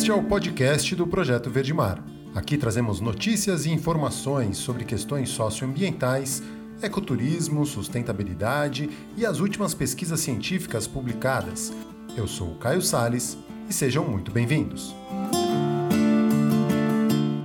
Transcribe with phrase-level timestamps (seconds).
[0.00, 2.02] Este é o podcast do Projeto Verde Mar.
[2.34, 6.42] Aqui trazemos notícias e informações sobre questões socioambientais,
[6.80, 11.70] ecoturismo, sustentabilidade e as últimas pesquisas científicas publicadas.
[12.16, 13.36] Eu sou o Caio Sales
[13.68, 14.94] e sejam muito bem-vindos.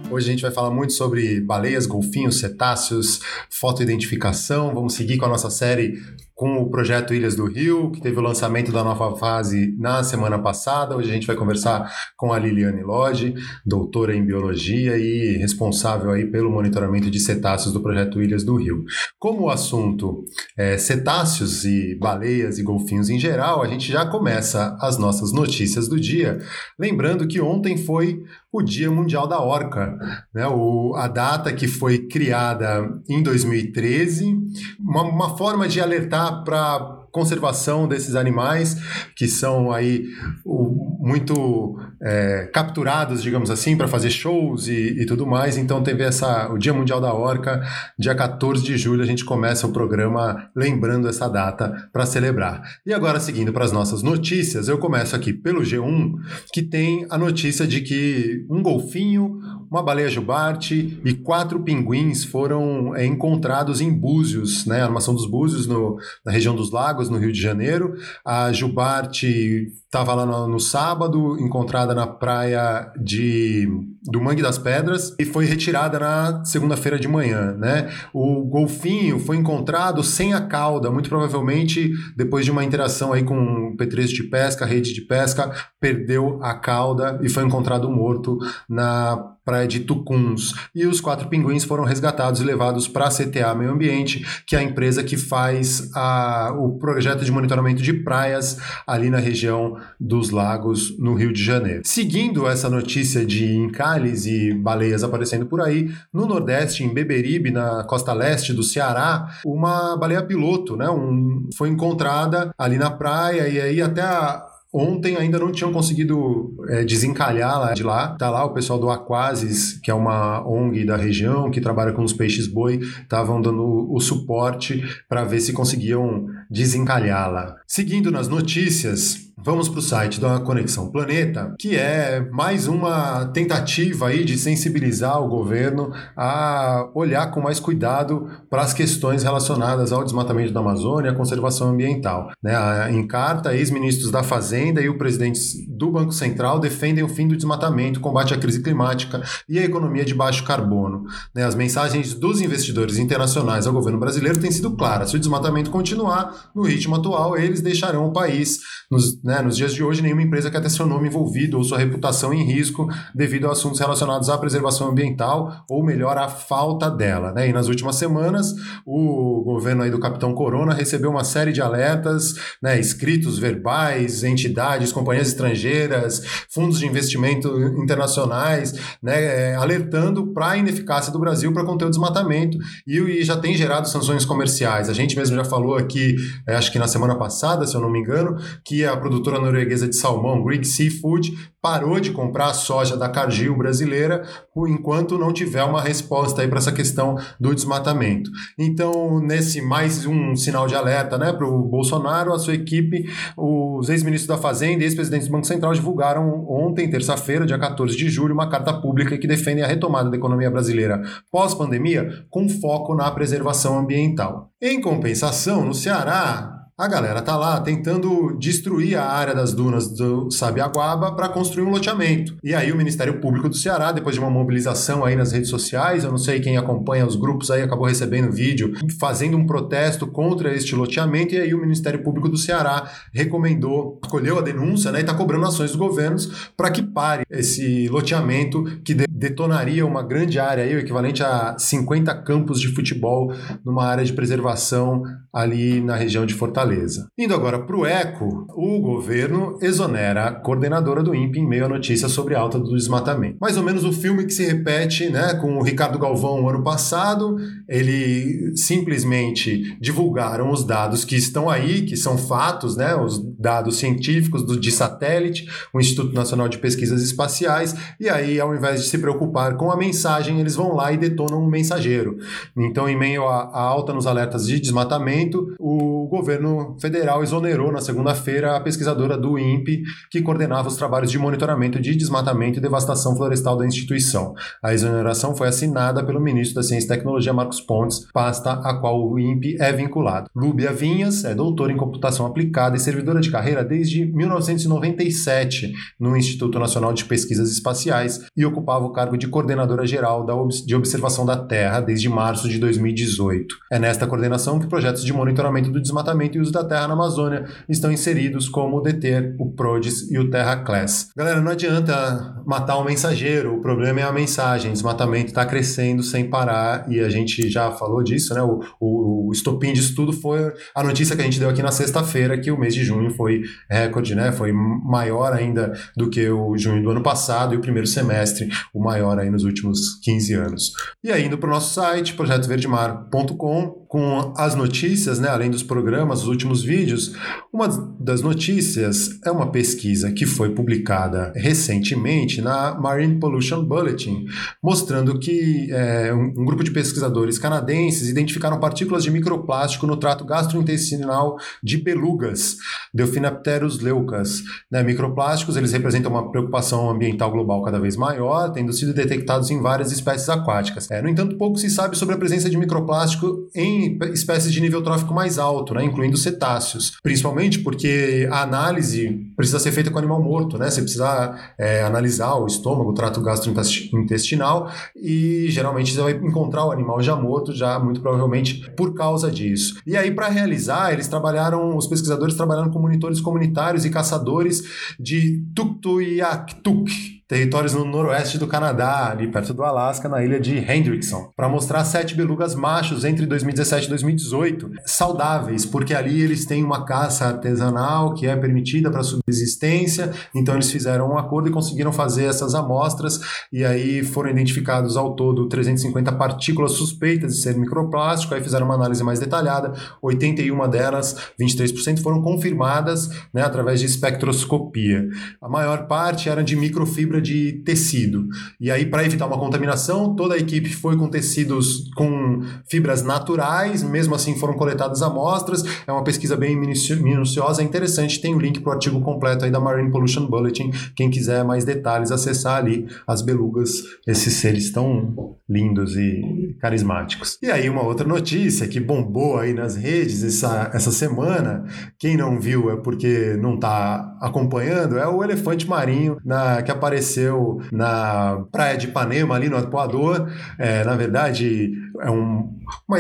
[0.10, 3.20] Hoje a gente vai falar muito sobre baleias, golfinhos, cetáceos,
[3.50, 4.74] fotoidentificação.
[4.74, 6.02] Vamos seguir com a nossa série
[6.36, 10.38] com o projeto Ilhas do Rio, que teve o lançamento da nova fase na semana
[10.38, 10.98] passada.
[10.98, 13.34] Hoje a gente vai conversar com a Liliane Lodge,
[13.66, 18.84] doutora em biologia e responsável aí pelo monitoramento de cetáceos do projeto Ilhas do Rio.
[19.18, 20.26] Como o assunto
[20.58, 25.88] é cetáceos e baleias e golfinhos em geral, a gente já começa as nossas notícias
[25.88, 26.40] do dia,
[26.78, 28.22] lembrando que ontem foi
[28.58, 29.98] o Dia Mundial da Orca,
[30.34, 30.48] né?
[30.48, 34.38] o, a data que foi criada em 2013,
[34.80, 38.76] uma, uma forma de alertar para conservação desses animais
[39.16, 40.06] que são aí
[40.44, 45.56] o, muito é, capturados, digamos assim, para fazer shows e, e, tudo mais.
[45.56, 47.62] Então teve essa o Dia Mundial da Orca,
[47.98, 52.64] dia 14 de julho a gente começa o programa lembrando essa data para celebrar.
[52.84, 56.14] E agora seguindo para as nossas notícias, eu começo aqui pelo G1,
[56.52, 59.40] que tem a notícia de que um golfinho,
[59.76, 65.68] uma baleia jubarte e quatro pinguins foram é, encontrados em Búzios, né, armação dos Búzios
[65.68, 67.94] no, na região dos lagos no Rio de Janeiro.
[68.24, 73.68] A Jubarte estava lá no, no, sábado, encontrada na praia de
[74.04, 77.92] do Mangue das Pedras e foi retirada na segunda-feira de manhã, né?
[78.14, 83.76] O golfinho foi encontrado sem a cauda, muito provavelmente depois de uma interação aí com
[83.76, 88.38] petrecho de pesca, rede de pesca, perdeu a cauda e foi encontrado morto
[88.70, 90.54] na praia de Tucuns.
[90.74, 94.60] E os quatro pinguins foram resgatados e levados para a CTA Meio Ambiente, que é
[94.60, 98.58] a empresa que faz a, o projeto de monitoramento de praias
[98.88, 101.84] ali na região dos lagos no Rio de Janeiro.
[101.86, 107.84] Seguindo essa notícia de encalhes e baleias aparecendo por aí, no Nordeste, em Beberibe, na
[107.84, 113.62] costa leste do Ceará, uma baleia piloto, né, um, foi encontrada ali na praia e
[113.62, 114.44] aí até a,
[114.78, 118.10] Ontem ainda não tinham conseguido é, desencalhar lá de lá.
[118.18, 122.04] Tá lá o pessoal do Aquasis, que é uma ONG da região que trabalha com
[122.04, 127.56] os peixes boi, estavam dando o suporte para ver se conseguiam desencalhá-la.
[127.66, 134.08] Seguindo nas notícias, Vamos para o site da Conexão Planeta, que é mais uma tentativa
[134.08, 140.06] aí de sensibilizar o governo a olhar com mais cuidado para as questões relacionadas ao
[140.06, 142.32] desmatamento da Amazônia e à conservação ambiental.
[142.42, 142.54] Né?
[142.92, 147.36] Em carta, ex-ministros da Fazenda e o presidente do Banco Central defendem o fim do
[147.36, 151.04] desmatamento, combate à crise climática e a economia de baixo carbono.
[151.36, 151.44] Né?
[151.44, 155.10] As mensagens dos investidores internacionais ao governo brasileiro têm sido claras.
[155.10, 158.60] Se o desmatamento continuar no ritmo atual, eles deixarão o país
[158.90, 161.80] nos, né, nos dias de hoje, nenhuma empresa quer ter seu nome envolvido ou sua
[161.80, 167.32] reputação em risco devido a assuntos relacionados à preservação ambiental, ou melhor, à falta dela.
[167.32, 167.50] Né?
[167.50, 168.54] E nas últimas semanas,
[168.86, 174.92] o governo aí do Capitão Corona recebeu uma série de alertas, né, escritos verbais, entidades,
[174.92, 176.22] companhias estrangeiras,
[176.54, 177.48] fundos de investimento
[177.82, 183.38] internacionais, né, é, alertando para a ineficácia do Brasil para conter o desmatamento e, já
[183.38, 184.88] tem gerado sanções comerciais.
[184.88, 186.16] A gente mesmo já falou aqui,
[186.48, 189.88] é, acho que na semana passada, se eu não me engano, que a produtora norueguesa
[189.88, 194.24] de salmão, Greek Seafood, parou de comprar a soja da Cargill brasileira
[194.68, 198.30] enquanto não tiver uma resposta aí para essa questão do desmatamento.
[198.60, 203.90] Então, nesse mais um sinal de alerta né, para o Bolsonaro, a sua equipe, os
[203.90, 208.34] ex-ministros da Fazenda e ex-presidentes do Banco Central divulgaram ontem, terça-feira, dia 14 de julho,
[208.34, 213.80] uma carta pública que defende a retomada da economia brasileira pós-pandemia com foco na preservação
[213.80, 214.52] ambiental.
[214.62, 220.30] Em compensação, no Ceará, a galera tá lá tentando destruir a área das dunas do
[220.30, 222.36] Sabiaguaba para construir um loteamento.
[222.44, 226.04] E aí o Ministério Público do Ceará, depois de uma mobilização aí nas redes sociais,
[226.04, 230.54] eu não sei quem acompanha os grupos aí, acabou recebendo vídeo fazendo um protesto contra
[230.54, 235.04] este loteamento e aí o Ministério Público do Ceará recomendou, acolheu a denúncia, né, e
[235.06, 240.64] tá cobrando ações dos governos para que pare esse loteamento que detonaria uma grande área
[240.64, 243.32] aí, o equivalente a 50 campos de futebol
[243.64, 245.04] numa área de preservação
[245.34, 247.08] ali na região de Fortaleza.
[247.18, 251.70] Indo agora para o ECO, o governo exonera a coordenadora do INPE em meio à
[251.70, 253.38] notícia sobre a alta do desmatamento.
[253.40, 256.64] Mais ou menos o filme que se repete né, com o Ricardo Galvão no ano
[256.64, 257.38] passado,
[257.70, 264.44] ele simplesmente divulgaram os dados que estão aí, que são fatos, né, os dados científicos
[264.44, 268.98] do, de satélite, o Instituto Nacional de Pesquisas Espaciais, e aí, ao invés de se
[269.06, 272.18] preocupar com a mensagem, eles vão lá e detonam um mensageiro.
[272.58, 278.56] Então, em meio à alta nos alertas de desmatamento, o governo federal exonerou na segunda-feira
[278.56, 283.56] a pesquisadora do INPE, que coordenava os trabalhos de monitoramento de desmatamento e devastação florestal
[283.56, 284.34] da instituição.
[284.64, 289.08] A exoneração foi assinada pelo ministro da Ciência e Tecnologia, Marcos Pontes, pasta a qual
[289.08, 290.32] o INPE é vinculado.
[290.36, 296.58] Lúbia Vinhas é doutora em computação aplicada e servidora de carreira desde 1997 no Instituto
[296.58, 300.26] Nacional de Pesquisas Espaciais e ocupava o cargo de coordenadora geral
[300.66, 303.56] de observação da Terra desde março de 2018.
[303.72, 307.46] É nesta coordenação que projetos de monitoramento do desmatamento e uso da terra na Amazônia
[307.68, 311.10] estão inseridos, como o DETER, o PRODES e o Terra Class.
[311.16, 314.70] Galera, não adianta matar o um mensageiro, o problema é a mensagem.
[314.70, 318.42] O desmatamento está crescendo sem parar e a gente já falou disso, né?
[318.42, 321.72] O, o, o estopim disso tudo foi a notícia que a gente deu aqui na
[321.72, 324.32] sexta-feira, que o mês de junho foi recorde, né?
[324.32, 328.84] Foi maior ainda do que o junho do ano passado e o primeiro semestre, o
[328.86, 330.72] maior aí nos últimos 15 anos.
[331.04, 335.30] E aí, indo para o nosso site, projetoverdemar.com, com as notícias, né?
[335.30, 337.16] Além dos programas, os últimos vídeos,
[337.54, 337.66] uma
[337.98, 344.26] das notícias é uma pesquisa que foi publicada recentemente na Marine Pollution Bulletin,
[344.62, 351.38] mostrando que é, um, grupo de pesquisadores canadenses identificaram partículas de microplástico no trato gastrointestinal
[351.64, 352.58] de belugas,
[352.94, 354.44] Delphinapterus leucas.
[354.70, 354.84] Né?
[354.84, 359.94] Microplásticos eles representam uma preocupação ambiental global cada vez maior, tendo sido detectados em várias
[359.94, 360.92] espécies aquáticas.
[360.92, 364.82] É, no entanto, pouco se sabe sobre a presença de microplástico em espécies de nível
[364.82, 365.84] trófico mais alto, né?
[365.84, 370.70] incluindo cetáceos, principalmente porque a análise precisa ser feita com animal morto, né?
[370.70, 376.72] Você precisa é, analisar o estômago, o trato gastrointestinal e geralmente você vai encontrar o
[376.72, 379.80] animal já morto, já muito provavelmente por causa disso.
[379.86, 384.64] E aí, para realizar, eles trabalharam, os pesquisadores trabalharam com monitores comunitários e caçadores
[385.00, 391.32] de Tuktoyaktuk, territórios no noroeste do Canadá, ali perto do Alasca, na ilha de Hendrickson,
[391.36, 396.86] para mostrar sete belugas machos entre 2017 e 2018, saudáveis, porque ali eles têm uma
[396.86, 402.26] caça artesanal que é permitida para subsistência, então eles fizeram um acordo e conseguiram fazer
[402.26, 403.20] essas amostras,
[403.52, 408.76] e aí foram identificados ao todo 350 partículas suspeitas de ser microplástico, aí fizeram uma
[408.76, 415.08] análise mais detalhada, 81 delas, 23%, foram confirmadas né, através de espectroscopia.
[415.42, 418.28] A maior parte eram de microfibra fibra de tecido.
[418.60, 423.84] E aí, para evitar uma contaminação, toda a equipe foi com tecidos com fibras naturais,
[423.84, 425.64] mesmo assim foram coletadas amostras.
[425.88, 428.22] É uma pesquisa bem minuciosa, é interessante.
[428.22, 430.72] Tem o link para o artigo completo aí da Marine Pollution Bulletin.
[430.96, 437.38] Quem quiser mais detalhes, acessar ali as belugas, esses seres tão lindos e carismáticos.
[437.42, 441.66] E aí, uma outra notícia que bombou aí nas redes essa, essa semana,
[442.00, 447.62] quem não viu é porque não está acompanhando, é o elefante marinho na, que apareceu
[447.72, 450.28] na praia de Ipanema, ali no Equador.
[450.58, 452.50] É, na verdade, é um,
[452.88, 452.98] uma,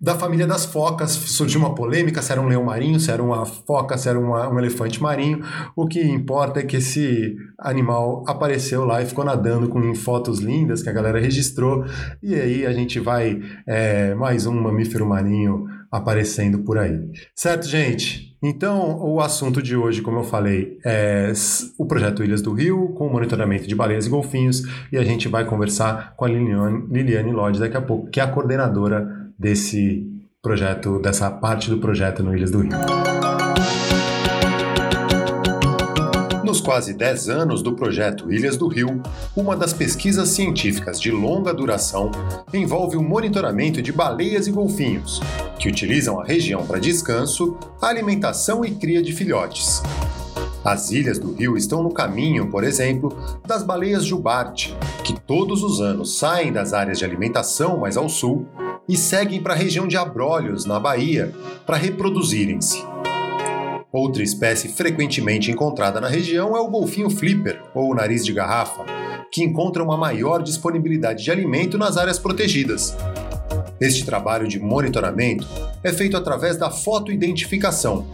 [0.00, 3.46] da família das focas surgiu uma polêmica se era um leão marinho, se era uma
[3.46, 5.40] foca, se era uma, um elefante marinho.
[5.74, 10.82] O que importa é que esse animal apareceu lá e ficou nadando com fotos lindas
[10.82, 11.84] que a galera registrou.
[12.22, 16.98] E aí a gente vai é, mais um mamífero marinho aparecendo por aí.
[17.34, 18.36] Certo, gente?
[18.42, 21.32] Então, o assunto de hoje, como eu falei, é
[21.78, 24.62] o projeto Ilhas do Rio, com monitoramento de baleias e golfinhos,
[24.92, 28.22] e a gente vai conversar com a Liliane, Liliane Lodge daqui a pouco, que é
[28.22, 30.06] a coordenadora desse
[30.42, 33.25] projeto, dessa parte do projeto no Ilhas do Rio.
[36.66, 39.00] Quase 10 anos do projeto Ilhas do Rio,
[39.36, 42.10] uma das pesquisas científicas de longa duração
[42.52, 45.20] envolve o monitoramento de baleias e golfinhos,
[45.60, 49.80] que utilizam a região para descanso, alimentação e cria de filhotes.
[50.64, 55.80] As ilhas do rio estão no caminho, por exemplo, das baleias jubarte, que todos os
[55.80, 58.44] anos saem das áreas de alimentação mais ao sul
[58.88, 61.32] e seguem para a região de Abrolhos, na Bahia,
[61.64, 62.82] para reproduzirem-se.
[63.92, 68.84] Outra espécie frequentemente encontrada na região é o golfinho flipper, ou nariz de garrafa,
[69.30, 72.96] que encontra uma maior disponibilidade de alimento nas áreas protegidas.
[73.80, 75.46] Este trabalho de monitoramento
[75.84, 78.06] é feito através da fotoidentificação,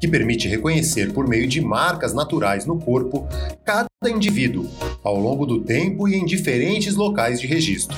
[0.00, 3.28] que permite reconhecer por meio de marcas naturais no corpo
[3.64, 4.66] cada indivíduo,
[5.02, 7.96] ao longo do tempo e em diferentes locais de registro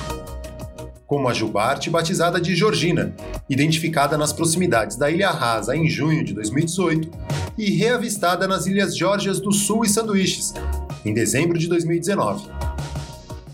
[1.11, 3.13] como a jubarte batizada de Georgina,
[3.49, 7.11] identificada nas proximidades da Ilha Rasa em junho de 2018
[7.57, 10.53] e reavistada nas Ilhas Geórgias do Sul e Sanduíches,
[11.03, 12.47] em dezembro de 2019.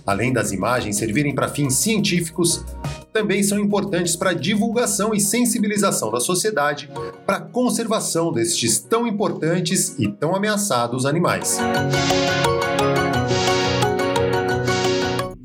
[0.06, 2.64] Além das imagens servirem para fins científicos,
[3.12, 6.92] também são importantes para a divulgação e sensibilização da sociedade
[7.26, 11.58] para a conservação destes tão importantes e tão ameaçados animais.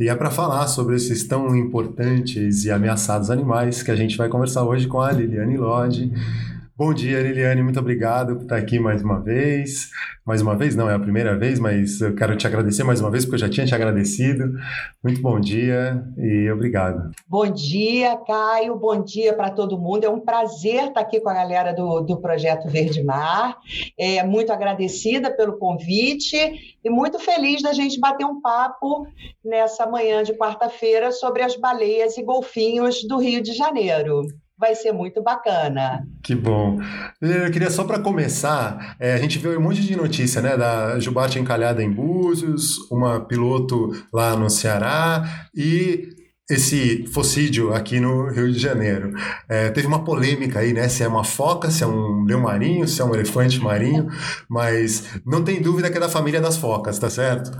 [0.02, 4.28] E é para falar sobre esses tão importantes e ameaçados animais que a gente vai
[4.28, 6.10] conversar hoje com a Liliane Lodge.
[6.74, 9.90] Bom dia, Liliane, muito obrigado por estar aqui mais uma vez.
[10.24, 13.10] Mais uma vez, não é a primeira vez, mas eu quero te agradecer mais uma
[13.10, 14.54] vez, porque eu já tinha te agradecido.
[15.04, 17.10] Muito bom dia e obrigado.
[17.28, 20.04] Bom dia, Caio, bom dia para todo mundo.
[20.04, 23.58] É um prazer estar aqui com a galera do, do Projeto Verde Mar.
[23.98, 29.06] É, muito agradecida pelo convite e muito feliz da gente bater um papo
[29.44, 34.24] nessa manhã de quarta-feira sobre as baleias e golfinhos do Rio de Janeiro
[34.62, 36.06] vai ser muito bacana.
[36.22, 36.78] Que bom.
[37.20, 41.00] Eu queria só para começar, é, a gente viu um monte de notícia, né, da
[41.00, 46.21] Jubarte encalhada em Búzios, uma piloto lá no Ceará e
[46.54, 49.14] esse focídio aqui no Rio de Janeiro.
[49.48, 50.88] É, teve uma polêmica aí, né?
[50.88, 54.08] Se é uma foca, se é um leão marinho, se é um elefante marinho,
[54.48, 57.50] mas não tem dúvida que é da família das focas, tá certo?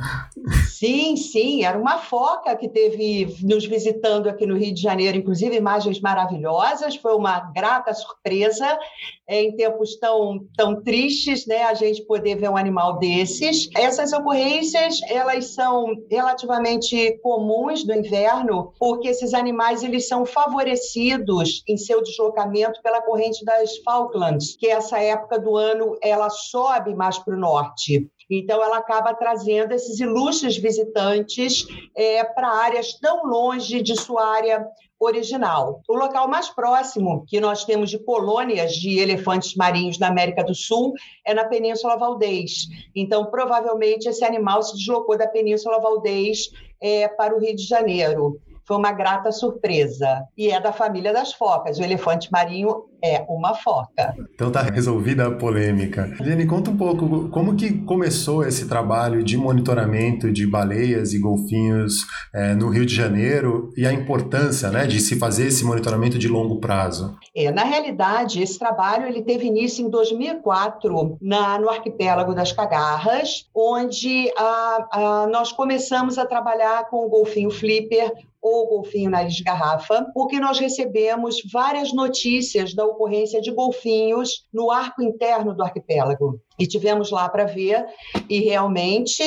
[0.69, 5.57] Sim, sim, era uma foca que teve nos visitando aqui no Rio de Janeiro, inclusive
[5.57, 8.79] imagens maravilhosas, foi uma grata surpresa
[9.27, 11.63] é, em tempos tão, tão tristes, né?
[11.63, 13.69] A gente poder ver um animal desses.
[13.75, 21.77] Essas ocorrências, elas são relativamente comuns no inverno, porque esses animais eles são favorecidos em
[21.77, 27.37] seu deslocamento pela corrente das Falklands, que essa época do ano ela sobe mais para
[27.37, 28.11] o norte.
[28.29, 31.65] Então, ela acaba trazendo esses ilustres visitantes
[31.97, 34.67] é, para áreas tão longe de sua área
[34.99, 35.81] original.
[35.89, 40.57] O local mais próximo que nós temos de colônias de elefantes marinhos na América do
[40.57, 40.93] Sul
[41.25, 42.67] é na Península Valdez.
[42.97, 46.51] Então, provavelmente, esse animal se deslocou da Península Valdez
[46.83, 50.25] é, para o Rio de Janeiro foi uma grata surpresa.
[50.37, 51.79] E é da família das focas.
[51.79, 54.15] O elefante marinho é uma foca.
[54.35, 56.15] Então tá resolvida a polêmica.
[56.21, 62.07] Liane, conta um pouco como que começou esse trabalho de monitoramento de baleias e golfinhos
[62.35, 66.29] é, no Rio de Janeiro e a importância né, de se fazer esse monitoramento de
[66.29, 67.17] longo prazo.
[67.35, 73.47] É, na realidade, esse trabalho ele teve início em 2004 na, no arquipélago das Cagarras,
[73.55, 79.45] onde a, a, nós começamos a trabalhar com o golfinho flipper ou golfinho nariz de
[79.45, 86.41] garrafa, porque nós recebemos várias notícias da ocorrência de golfinhos no arco interno do arquipélago.
[86.59, 87.85] E tivemos lá para ver,
[88.29, 89.23] e realmente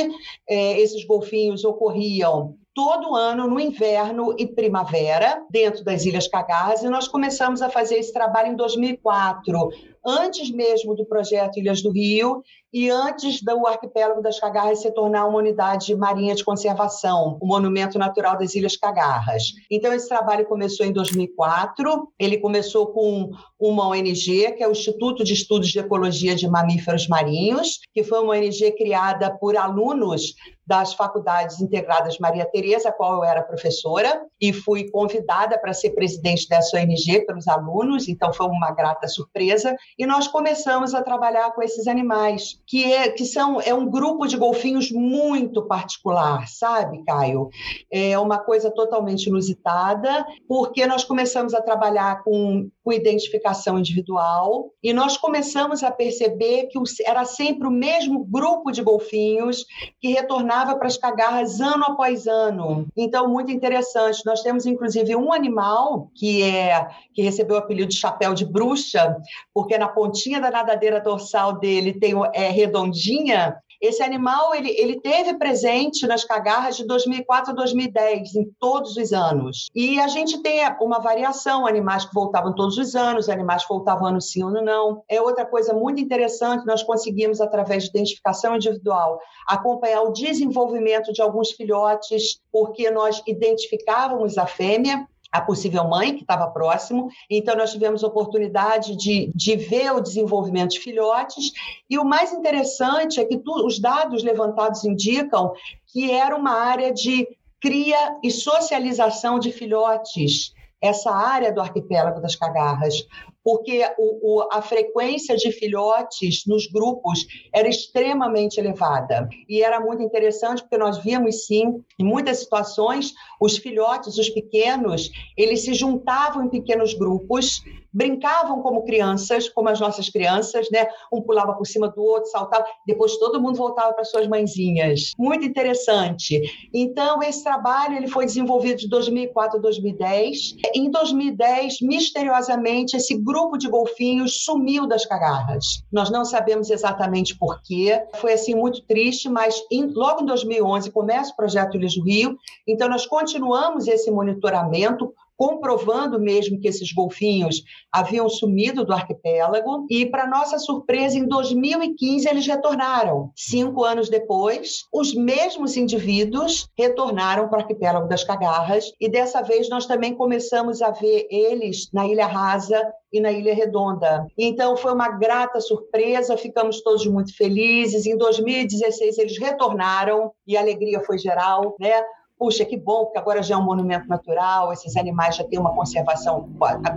[0.48, 6.90] é, esses golfinhos ocorriam todo ano no inverno e primavera, dentro das Ilhas Cagarras, e
[6.90, 9.70] nós começamos a fazer esse trabalho em 2004,
[10.06, 15.26] antes mesmo do projeto Ilhas do Rio e antes do arquipélago das Cagarras se tornar
[15.26, 19.44] uma unidade marinha de conservação, o Monumento Natural das Ilhas Cagarras.
[19.72, 25.24] Então, esse trabalho começou em 2004, ele começou com uma ONG, que é o Instituto
[25.24, 30.34] de Estudos de Ecologia de Mamíferos Marinhos, que foi uma ONG criada por alunos
[30.68, 35.92] das Faculdades Integradas Maria Tereza, a qual eu era professora, e fui convidada para ser
[35.92, 39.76] presidente dessa ONG pelos alunos, então foi uma grata surpresa.
[39.98, 44.28] E nós começamos a trabalhar com esses animais, que, é, que são é um grupo
[44.28, 47.50] de golfinhos muito particular, sabe, Caio?
[47.90, 54.92] É uma coisa totalmente inusitada, porque nós começamos a trabalhar com, com identificação individual e
[54.92, 59.66] nós começamos a perceber que era sempre o mesmo grupo de golfinhos
[60.02, 62.86] que retornava para as cagarras ano após ano.
[62.98, 64.26] Então, muito interessante.
[64.26, 69.16] Nós temos, inclusive, um animal que é que recebeu o apelido de chapéu de bruxa,
[69.54, 75.38] porque na pontinha da nadadeira dorsal dele tem é redondinha esse animal ele, ele teve
[75.38, 79.68] presente nas cagarras de 2004 a 2010, em todos os anos.
[79.76, 84.08] E a gente tem uma variação, animais que voltavam todos os anos, animais que voltavam
[84.08, 85.04] ano sim, ano não.
[85.10, 91.22] É outra coisa muito interessante, nós conseguimos, através de identificação individual, acompanhar o desenvolvimento de
[91.22, 97.10] alguns filhotes, porque nós identificávamos a fêmea, a possível mãe, que estava próximo.
[97.30, 101.52] Então, nós tivemos oportunidade de, de ver o desenvolvimento de filhotes.
[101.90, 105.54] E o mais interessante é que tu, os dados levantados indicam
[105.88, 107.28] que era uma área de
[107.60, 113.08] cria e socialização de filhotes essa área do arquipélago das Cagarras,
[113.46, 119.30] porque o, o, a frequência de filhotes nos grupos era extremamente elevada.
[119.48, 125.12] E era muito interessante, porque nós víamos, sim, em muitas situações, os filhotes, os pequenos,
[125.38, 127.62] eles se juntavam em pequenos grupos,
[127.94, 130.88] brincavam como crianças, como as nossas crianças, né?
[131.14, 135.12] Um pulava por cima do outro, saltava, depois todo mundo voltava para suas mãezinhas.
[135.18, 136.42] Muito interessante.
[136.74, 140.56] Então, esse trabalho ele foi desenvolvido de 2004 a 2010.
[140.74, 145.84] Em 2010, misteriosamente, esse grupo grupo de golfinhos sumiu das cagarras.
[145.92, 148.02] Nós não sabemos exatamente por quê.
[148.16, 152.38] Foi assim muito triste, mas em, logo em 2011 começa o projeto Ilhas do Rio.
[152.66, 159.86] Então nós continuamos esse monitoramento comprovando mesmo que esses golfinhos haviam sumido do arquipélago.
[159.90, 163.32] E, para nossa surpresa, em 2015 eles retornaram.
[163.36, 168.92] Cinco anos depois, os mesmos indivíduos retornaram para o arquipélago das Cagarras.
[169.00, 173.54] E dessa vez nós também começamos a ver eles na Ilha Rasa e na Ilha
[173.54, 174.28] Redonda.
[174.38, 178.06] Então foi uma grata surpresa, ficamos todos muito felizes.
[178.06, 182.04] Em 2016 eles retornaram e a alegria foi geral, né?
[182.38, 185.74] Puxa, que bom, porque agora já é um monumento natural, esses animais já têm uma
[185.74, 186.50] conservação,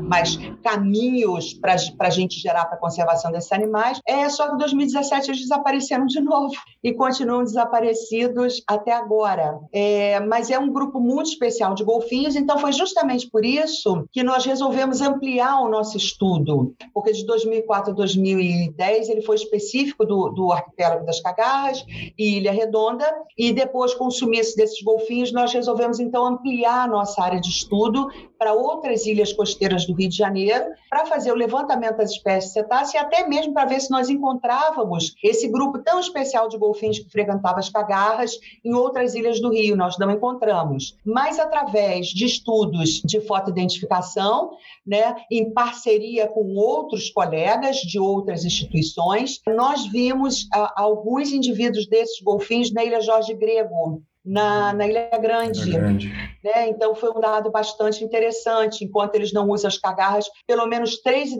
[0.02, 4.00] mais caminhos para a gente gerar para a conservação desses animais.
[4.07, 9.59] É só que em 2017 eles desapareceram de novo e continuam desaparecidos até agora.
[9.73, 14.23] É, mas é um grupo muito especial de golfinhos, então foi justamente por isso que
[14.23, 20.30] nós resolvemos ampliar o nosso estudo, porque de 2004 a 2010 ele foi específico do,
[20.30, 21.85] do arquipélago das Cagarras
[22.18, 26.87] e Ilha Redonda, e depois com o sumiço desses golfinhos nós resolvemos então ampliar a
[26.87, 28.08] nossa área de estudo
[28.38, 32.94] para outras ilhas costeiras do Rio de Janeiro, para fazer o levantamento das espécies cetáceas
[32.94, 37.11] e até mesmo para ver se nós encontrávamos esse grupo tão especial de golfinhos que
[37.11, 39.76] frequentava as cagarras em outras ilhas do Rio.
[39.76, 40.97] Nós não encontramos.
[41.04, 44.50] Mas através de estudos de fotoidentificação,
[44.87, 52.20] né, em parceria com outros colegas de outras instituições, nós vimos ah, alguns indivíduos desses
[52.23, 55.62] golfinhos na Ilha Jorge Grego, na, na Ilha Grande.
[55.62, 56.08] Ilha Grande.
[56.44, 56.68] Né?
[56.68, 58.85] Então, foi um dado bastante interessante.
[58.85, 61.30] Enquanto eles não usam as cagarras, pelo menos três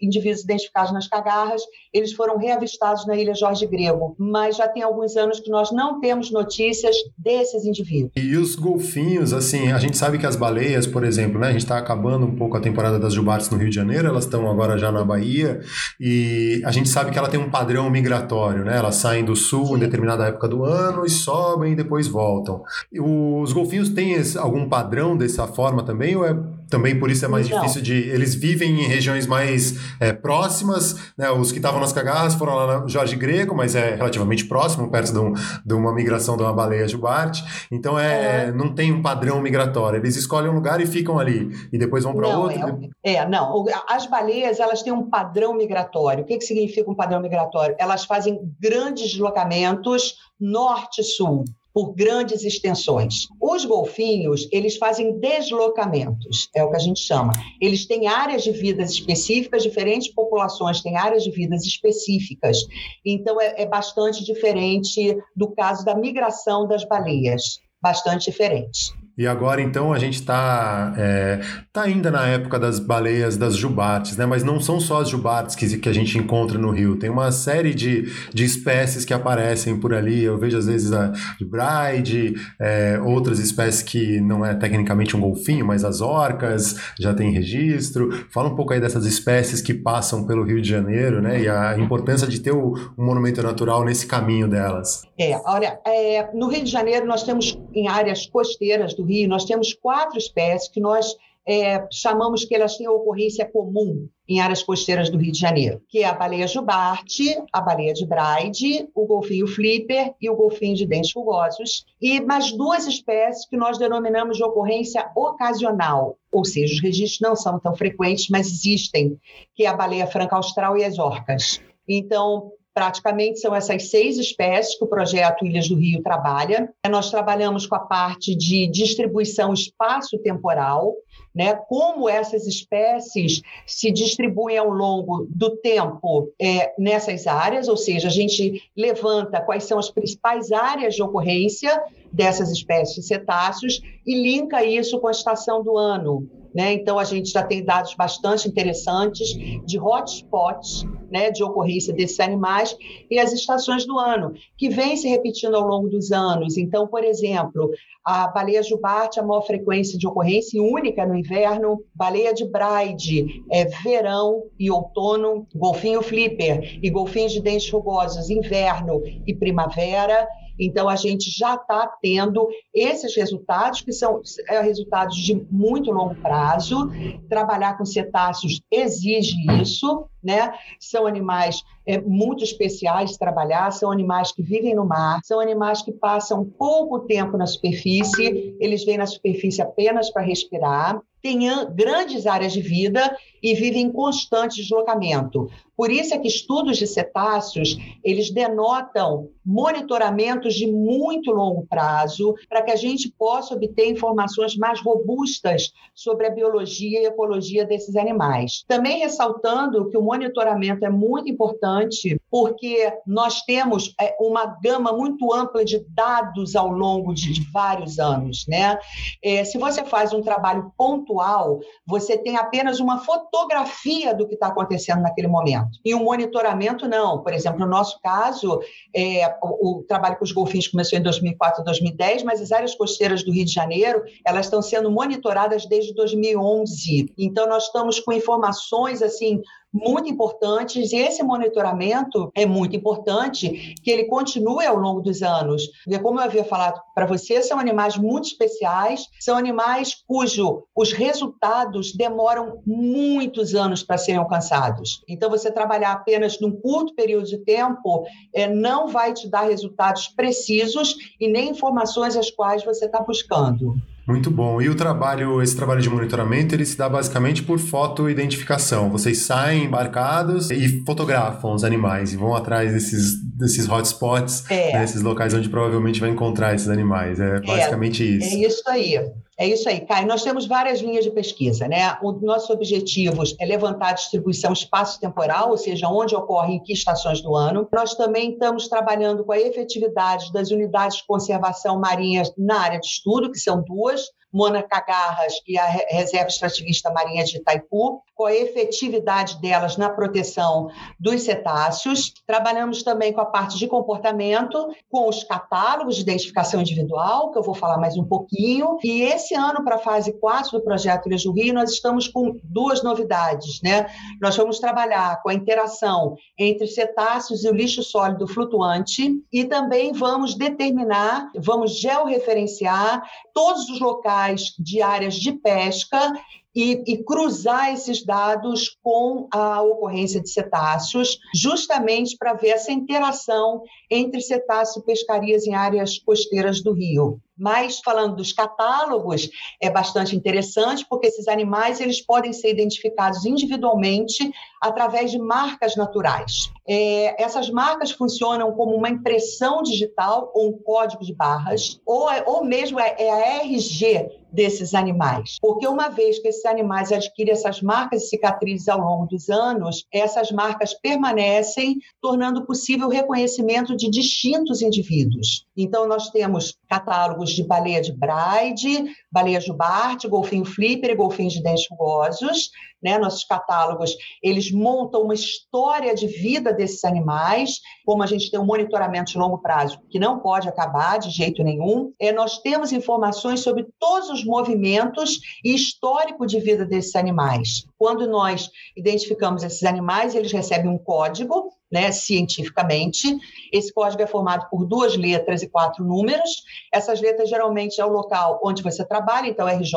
[0.00, 1.62] indivíduos identificados nas cagarras,
[1.92, 4.16] eles foram reavistados na Ilha Jorge Grego.
[4.18, 8.12] Mas já tem alguns anos que nós não temos notícias desses indivíduos.
[8.16, 11.48] E os golfinhos, assim, a gente sabe que as baleias, por exemplo, né?
[11.48, 14.24] A gente está acabando um pouco a temporada das jubates no Rio de Janeiro, elas
[14.24, 15.60] estão agora já na Bahia,
[16.00, 18.78] e a gente sabe que ela tem um padrão migratório, né?
[18.78, 19.74] Elas saem do sul Sim.
[19.74, 22.62] em determinada época do ano e sobem e depois voltam voltam.
[22.92, 26.36] Os golfinhos têm algum padrão dessa forma também, ou é
[26.70, 27.58] também por isso é mais Não.
[27.58, 27.94] difícil de.
[27.94, 31.30] Eles vivem em regiões mais é, próximas, né?
[31.30, 35.12] Os que estavam nas cagarras foram lá na Jorge Greco, mas é relativamente próximo, perto
[35.12, 35.32] de, um,
[35.64, 37.42] de uma migração de uma baleia jubarte.
[37.72, 39.98] Então é, é, não tem um padrão migratório.
[39.98, 41.50] Eles escolhem um lugar e ficam ali.
[41.72, 42.90] E depois vão para outro.
[43.02, 43.64] É, é, não.
[43.88, 46.22] As baleias elas têm um padrão migratório.
[46.22, 47.74] O que, que significa um padrão migratório?
[47.78, 51.44] Elas fazem grandes deslocamentos norte-sul
[51.78, 53.28] por grandes extensões.
[53.40, 57.32] Os golfinhos, eles fazem deslocamentos, é o que a gente chama.
[57.62, 62.58] Eles têm áreas de vidas específicas, diferentes populações têm áreas de vidas específicas.
[63.06, 68.97] Então, é, é bastante diferente do caso da migração das baleias, bastante diferente.
[69.18, 71.40] E agora, então, a gente está é,
[71.72, 74.24] tá ainda na época das baleias, das jubates, né?
[74.24, 76.94] Mas não são só as jubates que, que a gente encontra no rio.
[76.94, 80.22] Tem uma série de, de espécies que aparecem por ali.
[80.22, 85.66] Eu vejo, às vezes, a bride, é, outras espécies que não é tecnicamente um golfinho,
[85.66, 88.24] mas as orcas já tem registro.
[88.30, 91.42] Fala um pouco aí dessas espécies que passam pelo Rio de Janeiro, né?
[91.42, 95.02] E a importância de ter o, um monumento natural nesse caminho delas.
[95.18, 99.44] É, olha, é, no Rio de Janeiro nós temos em áreas costeiras do Rio, nós
[99.44, 101.16] temos quatro espécies que nós
[101.48, 106.00] é, chamamos que elas têm ocorrência comum em áreas costeiras do Rio de Janeiro, que
[106.00, 110.84] é a baleia jubarte, a baleia de Bride, o golfinho flipper e o golfinho de
[110.84, 116.82] dentes rugosos, e mais duas espécies que nós denominamos de ocorrência ocasional, ou seja, os
[116.82, 119.18] registros não são tão frequentes, mas existem,
[119.54, 121.62] que é a baleia franca austral e as orcas.
[121.88, 126.72] Então, Praticamente são essas seis espécies que o projeto Ilhas do Rio trabalha.
[126.88, 130.94] Nós trabalhamos com a parte de distribuição espaço-temporal,
[131.34, 131.54] né?
[131.68, 138.12] Como essas espécies se distribuem ao longo do tempo é, nessas áreas, ou seja, a
[138.12, 144.64] gente levanta quais são as principais áreas de ocorrência dessas espécies de cetáceos e linka
[144.64, 146.28] isso com a estação do ano.
[146.54, 146.72] Né?
[146.72, 149.28] Então, a gente já tem dados bastante interessantes
[149.66, 152.76] de hotspots né, de ocorrência desses animais
[153.10, 156.56] e as estações do ano, que vêm se repetindo ao longo dos anos.
[156.56, 157.70] Então, por exemplo,
[158.04, 163.64] a baleia jubarte, a maior frequência de ocorrência única no inverno, baleia de Bride, é
[163.64, 170.26] verão e outono, golfinho flipper e golfinhos de dentes rugosos, inverno e primavera.
[170.58, 176.14] Então, a gente já está tendo esses resultados, que são é, resultados de muito longo
[176.16, 176.90] prazo.
[177.28, 180.52] Trabalhar com cetáceos exige isso, né?
[180.80, 185.82] São animais é, muito especiais de trabalhar, são animais que vivem no mar, são animais
[185.82, 191.00] que passam pouco tempo na superfície, eles vêm na superfície apenas para respirar.
[191.22, 195.48] têm grandes áreas de vida e vivem em constante deslocamento.
[195.78, 202.62] Por isso é que estudos de cetáceos, eles denotam monitoramentos de muito longo prazo, para
[202.62, 208.64] que a gente possa obter informações mais robustas sobre a biologia e ecologia desses animais.
[208.66, 215.32] Também ressaltando que o monitoramento é muito importante, porque nós temos é, uma gama muito
[215.32, 218.78] ampla de dados ao longo de vários anos, né?
[219.22, 224.48] É, se você faz um trabalho pontual, você tem apenas uma fotografia do que está
[224.48, 225.67] acontecendo naquele momento.
[225.84, 227.22] E o monitoramento, não.
[227.22, 228.60] Por exemplo, no nosso caso,
[228.94, 233.22] é, o, o, trabalho com os golfinhos começou em 2004, 2010, mas as áreas costeiras
[233.22, 237.12] do Rio de Janeiro, elas estão sendo monitoradas desde 2011.
[237.18, 243.90] Então, nós estamos com informações, assim, muito importantes e esse monitoramento é muito importante que
[243.90, 245.66] ele continue ao longo dos anos.
[245.84, 250.92] Porque, como eu havia falado para você, são animais muito especiais, são animais cujo os
[250.92, 255.02] resultados demoram muitos anos para serem alcançados.
[255.08, 258.04] Então, você trabalhar apenas num curto período de tempo
[258.34, 263.74] é, não vai te dar resultados precisos e nem informações as quais você está buscando.
[264.08, 264.62] Muito bom.
[264.62, 268.88] E o trabalho, esse trabalho de monitoramento, ele se dá basicamente por foto-identificação.
[268.88, 274.72] Vocês saem embarcados e fotografam os animais e vão atrás desses, desses hotspots, é.
[274.72, 277.20] né, esses locais onde provavelmente vai encontrar esses animais.
[277.20, 278.34] É, é basicamente é, isso.
[278.34, 278.98] É isso aí.
[279.40, 280.08] É isso aí, Caio.
[280.08, 281.96] Nós temos várias linhas de pesquisa, né?
[282.02, 287.22] O nosso objetivo é levantar a distribuição espaço-temporal, ou seja, onde ocorre em que estações
[287.22, 287.68] do ano.
[287.72, 292.86] Nós também estamos trabalhando com a efetividade das unidades de conservação marinha na área de
[292.88, 298.34] estudo, que são duas, Mônica Garras e a Reserva Extrativista Marinha de Itaipu, com a
[298.34, 302.12] efetividade delas na proteção dos cetáceos.
[302.26, 307.42] Trabalhamos também com a parte de comportamento, com os catálogos de identificação individual, que eu
[307.42, 308.76] vou falar mais um pouquinho.
[308.82, 312.38] E esse ano, para a fase 4 do projeto Ilhas do Rio, nós estamos com
[312.42, 313.62] duas novidades.
[313.62, 313.86] Né?
[314.20, 319.92] Nós vamos trabalhar com a interação entre cetáceos e o lixo sólido flutuante e também
[319.92, 323.02] vamos determinar, vamos georreferenciar
[323.38, 326.12] todos os locais de áreas de pesca
[326.54, 333.62] e, e, cruzar esses dados com a ocorrência de cetáceos, justamente para ver essa interação
[333.90, 337.20] entre cetáceo e pescarias em áreas costeiras do Rio.
[337.38, 339.30] Mas falando dos catálogos,
[339.62, 346.50] é bastante interessante porque esses animais eles podem ser identificados individualmente através de marcas naturais.
[346.66, 352.24] É, essas marcas funcionam como uma impressão digital ou um código de barras, ou, é,
[352.26, 355.36] ou mesmo é, é a RG desses animais.
[355.40, 359.86] Porque uma vez que esses animais adquirem essas marcas e cicatrizes ao longo dos anos,
[359.92, 365.46] essas marcas permanecem, tornando possível o reconhecimento de distintos indivíduos.
[365.56, 371.42] Então, nós temos catálogos de baleia de Braide, baleia jubarte, golfinho flipper e golfinhos de
[371.42, 372.50] dentes rugosos.
[372.82, 372.98] Né?
[372.98, 378.46] Nossos catálogos, eles montam uma história de vida desses animais, como a gente tem um
[378.46, 381.92] monitoramento de longo prazo, que não pode acabar de jeito nenhum.
[382.00, 387.64] É, nós temos informações sobre todos os movimentos e histórico de vida desses animais.
[387.76, 393.06] Quando nós identificamos esses animais, eles recebem um código, né, cientificamente.
[393.52, 396.42] Esse código é formado por duas letras e quatro números.
[396.72, 399.72] Essas letras geralmente é o local onde você trabalha, então RJ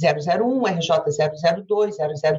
[0.00, 1.94] 001, RJ002,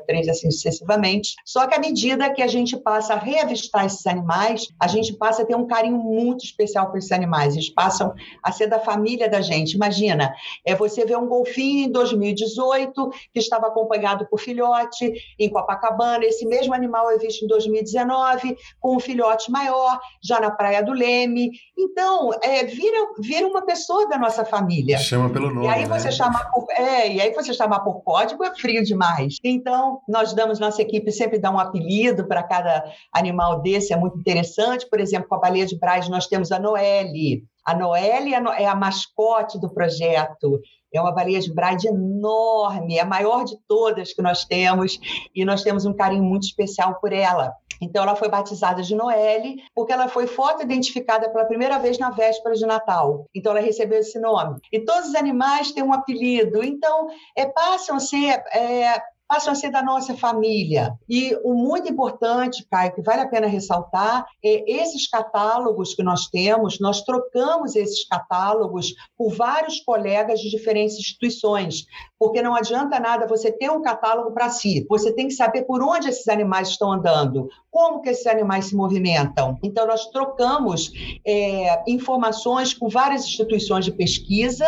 [0.06, 1.36] 003, assim sucessivamente.
[1.46, 5.44] Só que à medida que a gente passa a reavistar esses animais, a gente passa
[5.44, 7.56] a ter um carinho muito especial por esses animais.
[7.56, 9.74] Eles passam a ser da família da gente.
[9.74, 10.34] Imagina,
[10.66, 16.26] é você ver um golfinho em 2018 que estava acompanhado por filhote em Copacabana.
[16.26, 20.92] Esse mesmo animal é visto em 2019 com um filhote maior, já na Praia do
[20.92, 21.52] Leme.
[21.78, 24.98] Então, é, vira, vira uma pessoa da nossa família.
[24.98, 25.68] Chama pelo nome.
[25.68, 26.12] E aí você né?
[26.12, 29.38] chama é, e aí você chamar por código é frio demais.
[29.44, 32.84] Então, nós damos, nossa equipe sempre dá um apelido para cada
[33.14, 34.90] animal desse, é muito interessante.
[34.90, 37.44] Por exemplo, com a baleia de Braz, nós temos a Noelle.
[37.66, 40.60] A Noelle é a mascote do projeto.
[40.94, 45.00] É uma baleia de Bride enorme, a maior de todas que nós temos,
[45.34, 47.54] e nós temos um carinho muito especial por ela.
[47.82, 52.54] Então, ela foi batizada de Noelle, porque ela foi foto-identificada pela primeira vez na véspera
[52.54, 53.26] de Natal.
[53.34, 54.60] Então, ela recebeu esse nome.
[54.72, 56.64] E todos os animais têm um apelido.
[56.64, 60.94] Então, é, passam a ser é, passam a ser da nossa família.
[61.08, 66.28] E o muito importante, Caio, que vale a pena ressaltar, é esses catálogos que nós
[66.28, 71.86] temos, nós trocamos esses catálogos por vários colegas de diferentes instituições,
[72.20, 75.82] porque não adianta nada você ter um catálogo para si, você tem que saber por
[75.82, 79.58] onde esses animais estão andando, como que esses animais se movimentam.
[79.64, 80.92] Então, nós trocamos
[81.26, 84.66] é, informações com várias instituições de pesquisa,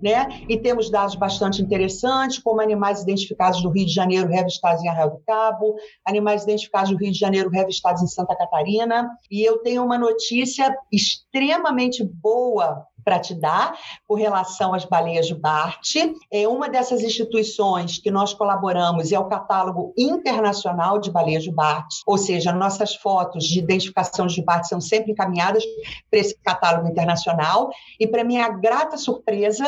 [0.00, 0.28] né?
[0.48, 5.10] E temos dados bastante interessantes, como animais identificados no Rio de Janeiro revistados em Arraial
[5.10, 5.74] do Cabo,
[6.06, 9.10] animais identificados no Rio de Janeiro revistados em Santa Catarina.
[9.28, 13.74] E eu tenho uma notícia extremamente boa para te dar
[14.06, 15.94] com relação às baleias de Bart.
[16.30, 21.86] É uma dessas instituições que nós colaboramos é o catálogo internacional de baleias de Bart,
[22.06, 25.64] ou seja, nossas fotos de identificação de Bart são sempre encaminhadas
[26.10, 27.70] para esse catálogo internacional.
[27.98, 29.64] E para minha grata surpresa,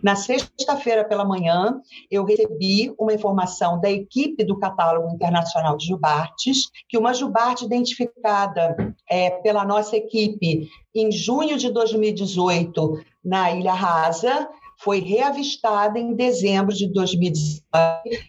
[0.00, 6.70] na sexta-feira pela manhã, eu recebi uma informação da equipe do catálogo internacional de jubartes
[6.88, 14.48] que uma jubarte identificada é, pela nossa equipe em junho de 2018 na Ilha Rasa,
[14.78, 17.62] foi reavistada em dezembro de 2019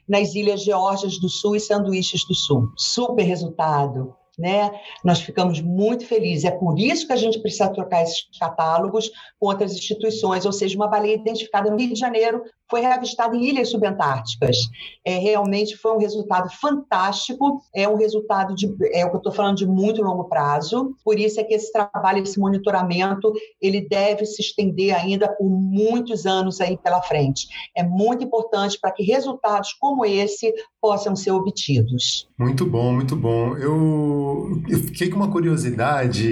[0.08, 2.71] nas Ilhas Geórgias do Sul e Sanduíches do Sul.
[2.78, 4.71] Super resultado né?
[5.04, 6.45] Nós ficamos muito felizes.
[6.45, 10.75] É por isso que a gente precisa trocar esses catálogos com outras instituições, ou seja,
[10.75, 14.58] uma baleia identificada no Rio de Janeiro foi reavistada em ilhas subantárticas.
[15.06, 19.32] É, realmente foi um resultado fantástico, é um resultado de, é o que eu estou
[19.32, 24.25] falando de muito longo prazo, por isso é que esse trabalho, esse monitoramento, ele deve
[24.25, 27.47] se estender ainda por muitos anos aí pela frente.
[27.75, 32.28] É muito importante para que resultados como esse possam ser obtidos.
[32.38, 33.58] Muito bom, muito bom.
[33.58, 36.28] Eu, eu fiquei com uma curiosidade,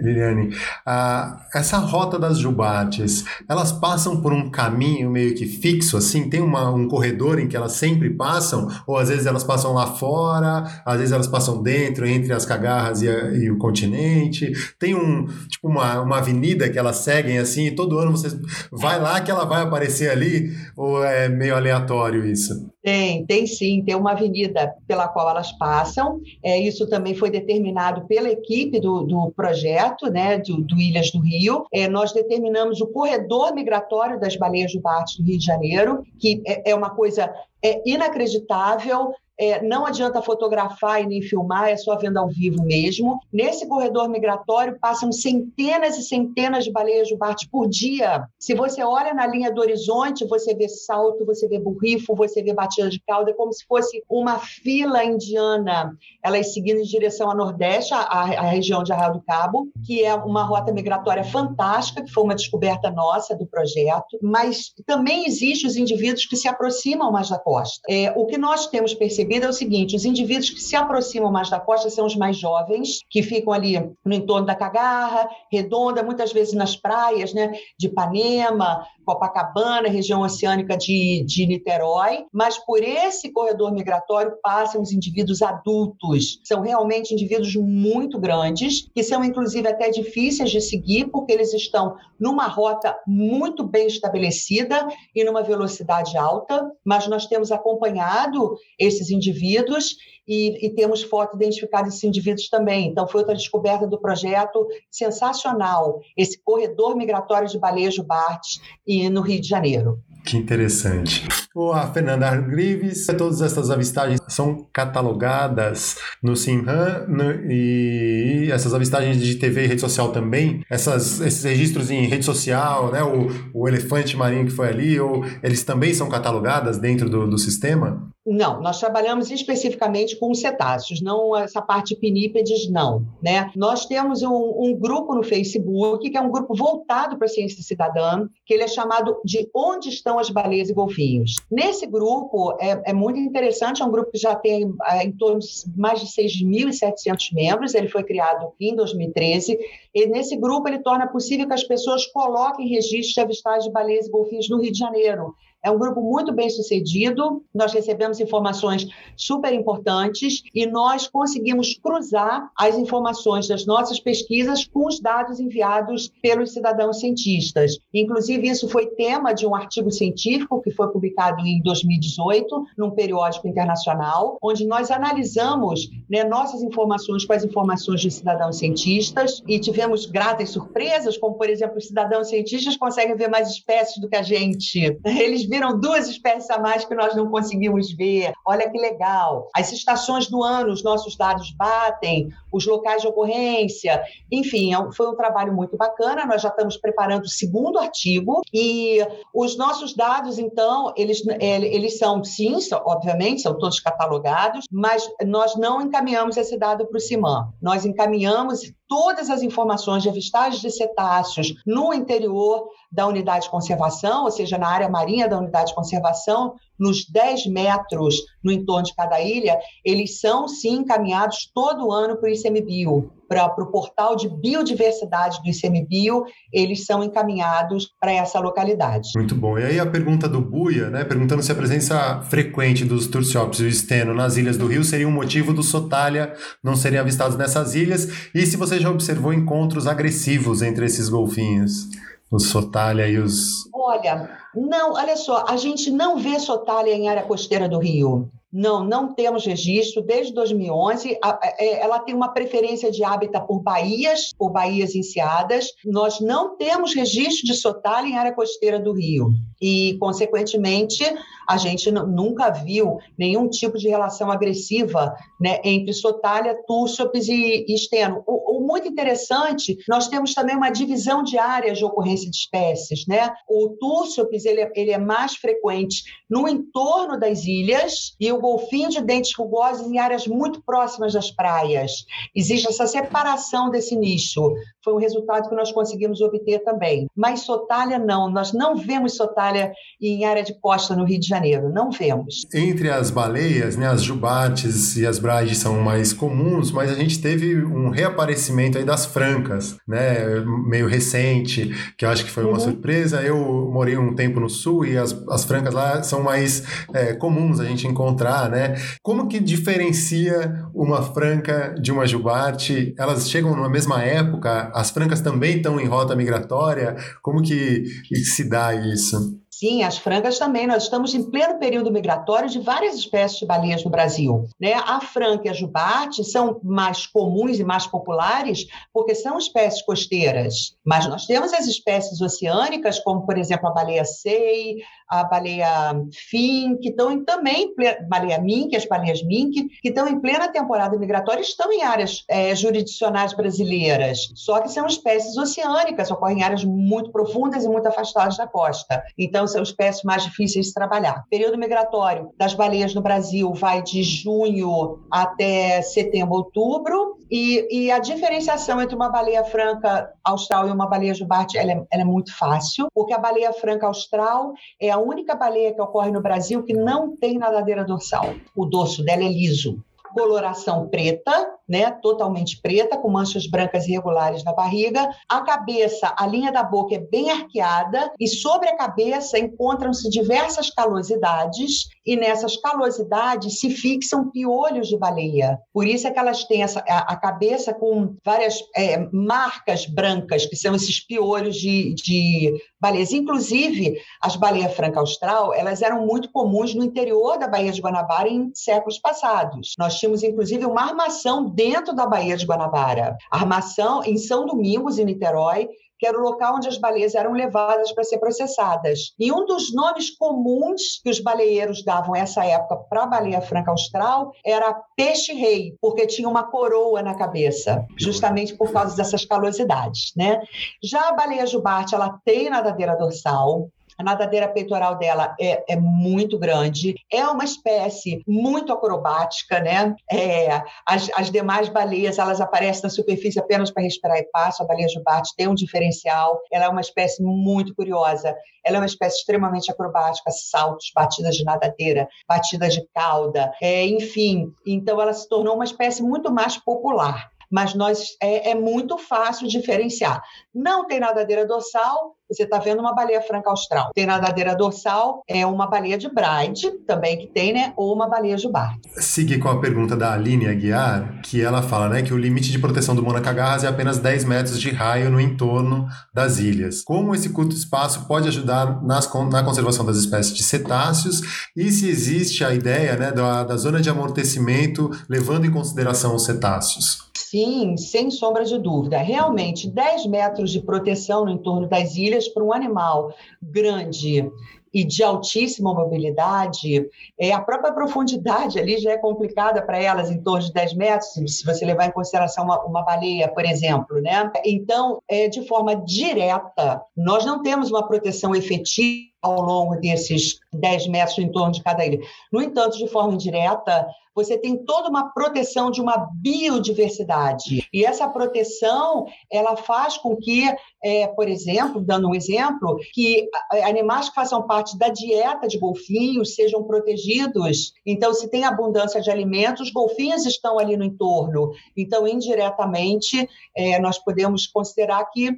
[0.00, 0.50] Liliane.
[0.84, 6.28] Ah, essa rota das jubates, elas passam por um caminho meio que fixo, assim?
[6.28, 8.68] Tem uma, um corredor em que elas sempre passam?
[8.86, 13.00] Ou às vezes elas passam lá fora, às vezes elas passam dentro, entre as cagarras
[13.00, 14.52] e, a, e o continente?
[14.78, 18.28] Tem um, tipo, uma, uma avenida que elas seguem, assim, e todo ano você
[18.70, 20.54] vai lá que ela vai aparecer ali?
[20.76, 22.73] Ou é meio aleatório isso?
[22.84, 26.20] Tem, tem sim, tem uma avenida pela qual elas passam.
[26.42, 31.18] É, isso também foi determinado pela equipe do, do projeto, né, do, do Ilhas do
[31.18, 31.64] Rio.
[31.72, 36.42] É, nós determinamos o corredor migratório das baleias do Bate do Rio de Janeiro, que
[36.46, 37.32] é, é uma coisa
[37.64, 43.18] é, inacreditável é, não adianta fotografar e nem filmar, é só vendo ao vivo mesmo.
[43.32, 48.26] Nesse corredor migratório passam centenas e centenas de baleias jubarte por dia.
[48.38, 52.54] Se você olha na linha do horizonte, você vê salto, você vê burrifo, você vê
[52.54, 55.96] batida de cauda, é como se fosse uma fila indiana.
[56.22, 60.14] Elas seguindo em direção a Nordeste, a, a região de Arraial do Cabo, que é
[60.14, 65.76] uma rota migratória fantástica, que foi uma descoberta nossa do projeto, mas também existem os
[65.76, 67.80] indivíduos que se aproximam mais da costa.
[67.88, 71.32] É, o que nós temos percebido percebida é o seguinte: os indivíduos que se aproximam
[71.32, 76.02] mais da costa são os mais jovens, que ficam ali no entorno da Cagarra, Redonda,
[76.02, 82.82] muitas vezes nas praias, né, de Ipanema, Copacabana, região oceânica de, de Niterói, mas por
[82.82, 86.40] esse corredor migratório passam os indivíduos adultos.
[86.42, 91.96] São realmente indivíduos muito grandes, que são inclusive até difíceis de seguir, porque eles estão
[92.18, 99.96] numa rota muito bem estabelecida e numa velocidade alta, mas nós temos acompanhado esses indivíduos
[100.26, 102.88] e, e, temos foto identificada desses indivíduos também.
[102.88, 109.20] Então, foi outra descoberta do projeto sensacional, esse corredor migratório de baleias Bart e no
[109.20, 110.02] Rio de Janeiro.
[110.24, 111.28] Que interessante.
[111.54, 117.06] O a Fernanda Argrives, todas essas avistagens são catalogadas no Simhan
[117.48, 122.90] e essas avistagens de TV e rede social também, essas, esses registros em rede social,
[122.90, 127.28] né, o, o elefante marinho que foi ali, ou, eles também são catalogadas dentro do,
[127.28, 128.10] do sistema?
[128.26, 133.06] Não, nós trabalhamos especificamente com cetáceos, não essa parte pinípedes, não.
[133.22, 133.52] Né?
[133.54, 137.62] Nós temos um, um, grupo no Facebook, que é um grupo voltado para a ciência
[137.62, 141.34] cidadã, que ele é chamado de Onde Estão as Baleias e Golfinhos.
[141.50, 145.40] Nesse grupo, é, é muito interessante, é um grupo que já tem é, em torno
[145.40, 149.58] de mais de 6.700 membros, ele foi criado em 2013,
[149.94, 154.06] e nesse grupo ele torna possível que as pessoas coloquem registros de avistagem de baleias
[154.06, 155.34] e golfinhos no Rio de Janeiro.
[155.64, 162.50] É um grupo muito bem sucedido, nós recebemos informações super importantes e nós conseguimos cruzar
[162.54, 167.78] as informações das nossas pesquisas com os dados enviados pelos cidadãos cientistas.
[167.94, 173.48] Inclusive, isso foi tema de um artigo científico que foi publicado em 2018, num periódico
[173.48, 180.04] internacional, onde nós analisamos né, nossas informações com as informações de cidadãos cientistas e tivemos
[180.04, 184.22] gratas surpresas, como, por exemplo, os cidadãos cientistas conseguem ver mais espécies do que a
[184.22, 184.98] gente.
[185.04, 188.32] Eles viram duas espécies a mais que nós não conseguimos ver.
[188.44, 189.48] Olha que legal.
[189.54, 194.02] As estações do ano, os nossos dados batem, os locais de ocorrência.
[194.32, 196.26] Enfim, é foi um trabalho muito bacana.
[196.26, 198.98] Nós já estamos preparando o segundo artigo e
[199.32, 205.80] os nossos dados, então, eles, eles são, sim, obviamente, são todos catalogados, mas nós não
[205.80, 207.52] encaminhamos esse dado para o CIMAN.
[207.62, 214.24] Nós encaminhamos todas as informações de avistagens de cetáceos no interior da unidade de conservação,
[214.24, 218.94] ou seja, na área marinha da unidade de conservação, nos 10 metros no entorno de
[218.94, 224.28] cada ilha, eles são sim encaminhados todo ano para o ICMBio, para o portal de
[224.28, 229.10] biodiversidade do ICMBio, eles são encaminhados para essa localidade.
[229.16, 229.58] Muito bom.
[229.58, 233.64] E aí a pergunta do Buia, né, perguntando se a presença frequente dos turciópis e
[233.64, 237.74] o esteno nas ilhas do Rio seria um motivo do sotália não serem avistados nessas
[237.74, 241.88] ilhas, e se você já observou encontros agressivos entre esses golfinhos,
[242.30, 243.68] os sotália e os...
[243.72, 248.30] Olha, não, olha só, a gente não vê sotália em área costeira do Rio.
[248.56, 250.00] Não, não temos registro.
[250.00, 251.18] Desde 2011,
[251.58, 255.72] é, ela tem uma preferência de hábitat por baías, por baías enseadas.
[255.84, 259.30] Nós não temos registro de sotalha em área costeira do Rio.
[259.60, 261.02] E, consequentemente,
[261.48, 267.74] a gente nunca viu nenhum tipo de relação agressiva né, entre sotalha, túrcipes e, e
[267.74, 268.22] esteno.
[268.24, 273.06] O, muito interessante, nós temos também uma divisão de áreas de ocorrência de espécies.
[273.06, 273.32] Né?
[273.48, 278.88] O túrcipes ele, é, ele é mais frequente no entorno das ilhas e o golfinho
[278.88, 281.92] de dentes rugosos em áreas muito próximas das praias.
[282.34, 284.52] Existe essa separação desse nicho.
[284.82, 287.06] Foi um resultado que nós conseguimos obter também.
[287.16, 291.72] Mas sotalha não, nós não vemos sotalha em área de costa no Rio de Janeiro,
[291.72, 292.42] não vemos.
[292.52, 297.20] Entre as baleias, né, as jubates e as braides são mais comuns, mas a gente
[297.20, 302.54] teve um reaparecimento aí das francas, né, meio recente, que eu acho que foi uma
[302.54, 302.60] uhum.
[302.60, 303.22] surpresa.
[303.22, 303.36] Eu
[303.72, 307.64] morei um tempo no sul e as, as francas lá são mais é, comuns a
[307.64, 308.76] gente encontrar, né?
[309.02, 312.94] Como que diferencia uma franca de uma jubarte?
[312.98, 314.70] Elas chegam na mesma época?
[314.74, 316.96] As francas também estão em rota migratória?
[317.22, 317.84] Como que
[318.24, 319.43] se dá isso?
[319.58, 320.66] Sim, as francas também.
[320.66, 324.48] Nós estamos em pleno período migratório de várias espécies de baleias no Brasil.
[324.60, 324.74] Né?
[324.74, 330.76] A franca e a jubarte são mais comuns e mais populares porque são espécies costeiras.
[330.84, 334.78] Mas nós temos as espécies oceânicas, como, por exemplo, a baleia sei,
[335.20, 335.94] a baleia
[336.28, 337.72] fin, que estão também,
[338.08, 342.54] baleia mink, as baleias mink, que estão em plena temporada migratória, estão em áreas é,
[342.54, 344.32] jurisdicionais brasileiras.
[344.34, 349.02] Só que são espécies oceânicas, ocorrem em áreas muito profundas e muito afastadas da costa.
[349.16, 351.24] Então são espécies mais difíceis de trabalhar.
[351.26, 357.90] O período migratório das baleias no Brasil vai de junho até setembro, outubro, e, e
[357.90, 362.04] a diferenciação entre uma baleia franca austral e uma baleia jubarte ela é, ela é
[362.04, 366.64] muito fácil, porque a baleia franca austral é a única baleia que ocorre no Brasil
[366.64, 368.34] que não tem nadadeira dorsal.
[368.56, 374.52] O dorso dela é liso coloração preta, né, totalmente preta, com manchas brancas irregulares na
[374.52, 375.08] barriga.
[375.28, 380.70] A cabeça, a linha da boca é bem arqueada e sobre a cabeça encontram-se diversas
[380.70, 385.58] calosidades e nessas calosidades se fixam piolhos de baleia.
[385.72, 390.46] Por isso é que elas têm essa, a, a cabeça com várias é, marcas brancas,
[390.46, 393.12] que são esses piolhos de, de baleias.
[393.12, 398.28] Inclusive, as baleias franca austral, elas eram muito comuns no interior da Baía de Guanabara
[398.28, 399.72] em séculos passados.
[399.78, 403.16] Nós tínhamos, inclusive, uma armação dentro da Baía de Guanabara.
[403.30, 407.92] Armação em São Domingos, em Niterói, que era o local onde as baleias eram levadas
[407.92, 409.14] para ser processadas.
[409.18, 413.70] E um dos nomes comuns que os baleeiros davam nessa época para a baleia franca
[413.70, 420.12] austral era peixe-rei, porque tinha uma coroa na cabeça, justamente por causa dessas calosidades.
[420.16, 420.42] Né?
[420.82, 426.38] Já a baleia jubarte, ela tem nadadeira dorsal, a nadadeira peitoral dela é, é muito
[426.38, 429.94] grande, é uma espécie muito acrobática, né?
[430.10, 434.62] É, as, as demais baleias, elas aparecem na superfície apenas para respirar e passo.
[434.62, 438.34] A baleia jubarte tem um diferencial, ela é uma espécie muito curiosa.
[438.64, 444.52] Ela é uma espécie extremamente acrobática, saltos, batidas de nadadeira, batidas de cauda, é, enfim.
[444.66, 449.46] Então, ela se tornou uma espécie muito mais popular mas nós é, é, muito fácil
[449.46, 450.20] diferenciar.
[450.52, 453.90] Não tem nadadeira dorsal, você está vendo uma baleia franca austral.
[453.94, 457.72] Tem nadadeira dorsal, é uma baleia de Bride, também que tem, né?
[457.76, 458.80] Ou uma baleia jubarte.
[458.96, 462.58] Seguir com a pergunta da Aline Aguiar, que ela fala, né, que o limite de
[462.58, 466.82] proteção do Monacagarras é apenas 10 metros de raio no entorno das ilhas.
[466.82, 471.20] Como esse curto espaço pode ajudar nas, na conservação das espécies de cetáceos
[471.56, 476.24] e se existe a ideia, né, da, da zona de amortecimento levando em consideração os
[476.24, 477.04] cetáceos?
[477.34, 478.98] Sim, sem sombra de dúvida.
[478.98, 484.30] Realmente, 10 metros de proteção no entorno das ilhas para um animal grande
[484.74, 490.20] e de altíssima mobilidade, é, a própria profundidade ali já é complicada para elas, em
[490.20, 494.00] torno de 10 metros, se você levar em consideração uma, uma baleia, por exemplo.
[494.02, 494.32] Né?
[494.44, 500.88] Então, é, de forma direta, nós não temos uma proteção efetiva ao longo desses 10
[500.88, 502.00] metros em torno de cada ilha.
[502.32, 507.66] No entanto, de forma indireta, você tem toda uma proteção de uma biodiversidade.
[507.72, 510.44] E essa proteção, ela faz com que,
[510.82, 513.28] é, por exemplo, dando um exemplo, que
[513.64, 517.72] animais que façam parte da dieta de golfinhos sejam protegidos.
[517.84, 521.50] Então, se tem abundância de alimentos, golfinhos estão ali no entorno.
[521.76, 525.30] Então, indiretamente, é, nós podemos considerar que,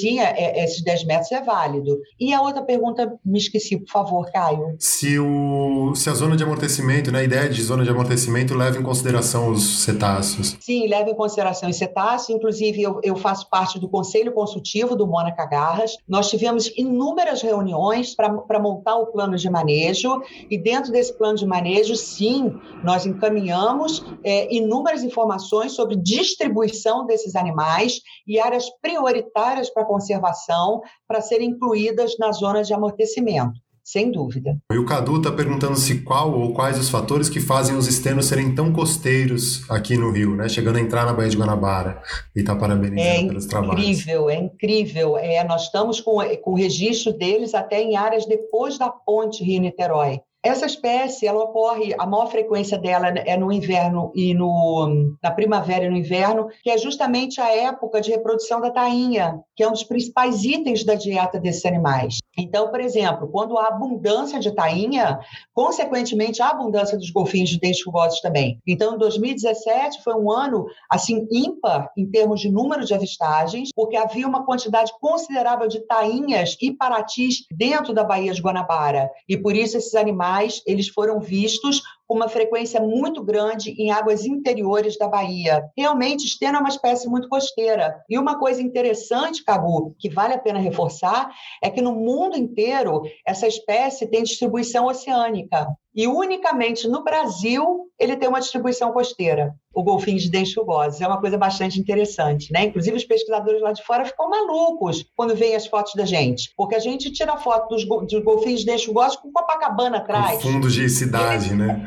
[0.00, 1.98] sim, é, é esses 10 metros é válido.
[2.18, 4.76] E a outra pergunta, me esqueci, por favor, Caio.
[4.78, 8.54] Se, o, se a zona de amortecimento, né, a ideia de zona de amortecimento crescimento
[8.54, 10.56] leva em consideração os cetáceos?
[10.60, 12.36] Sim, leva em consideração os cetáceos.
[12.36, 15.96] Inclusive, eu, eu faço parte do Conselho Consultivo do Mônaca Garras.
[16.06, 21.46] Nós tivemos inúmeras reuniões para montar o plano de manejo, e dentro desse plano de
[21.46, 22.52] manejo, sim,
[22.84, 31.22] nós encaminhamos é, inúmeras informações sobre distribuição desses animais e áreas prioritárias para conservação para
[31.22, 33.58] serem incluídas na zona de amortecimento
[33.90, 34.56] sem dúvida.
[34.72, 38.26] E o Cadu está perguntando se qual ou quais os fatores que fazem os externos
[38.26, 40.48] serem tão costeiros aqui no Rio, né?
[40.48, 42.00] Chegando a entrar na Baía de Guanabara.
[42.34, 43.84] E está parabenizando é pelos trabalhos.
[43.84, 45.18] É incrível, é incrível.
[45.18, 50.20] É, nós estamos com, com o registro deles até em áreas depois da ponte Rio-Niterói.
[50.42, 55.84] Essa espécie, ela ocorre, a maior frequência dela é no inverno e no, na primavera
[55.84, 59.72] e no inverno, que é justamente a época de reprodução da tainha, que é um
[59.72, 62.20] dos principais itens da dieta desses animais.
[62.38, 65.18] Então, por exemplo, quando há abundância de tainha,
[65.52, 68.58] consequentemente, há abundância dos golfinhos de dentes rugosos também.
[68.66, 74.26] Então, 2017 foi um ano, assim, ímpar em termos de número de avistagens, porque havia
[74.26, 79.10] uma quantidade considerável de tainhas e paratis dentro da Baía de Guanabara.
[79.28, 80.29] E por isso esses animais
[80.66, 85.64] eles foram vistos com uma frequência muito grande em águas interiores da Bahia.
[85.76, 88.02] Realmente, Estena é uma espécie muito costeira.
[88.08, 91.30] E uma coisa interessante, Cagu, que vale a pena reforçar,
[91.62, 95.68] é que no mundo inteiro essa espécie tem distribuição oceânica.
[95.94, 101.00] E unicamente no Brasil ele tem uma distribuição costeira, o golfinho de dentes rugosos.
[101.00, 102.64] É uma coisa bastante interessante, né?
[102.64, 106.74] Inclusive os pesquisadores lá de fora ficam malucos quando veem as fotos da gente, porque
[106.74, 110.42] a gente tira foto dos, dos golfinhos de dentes rugosos com Copacabana atrás.
[110.42, 111.86] Com fundo de cidade, eles, né?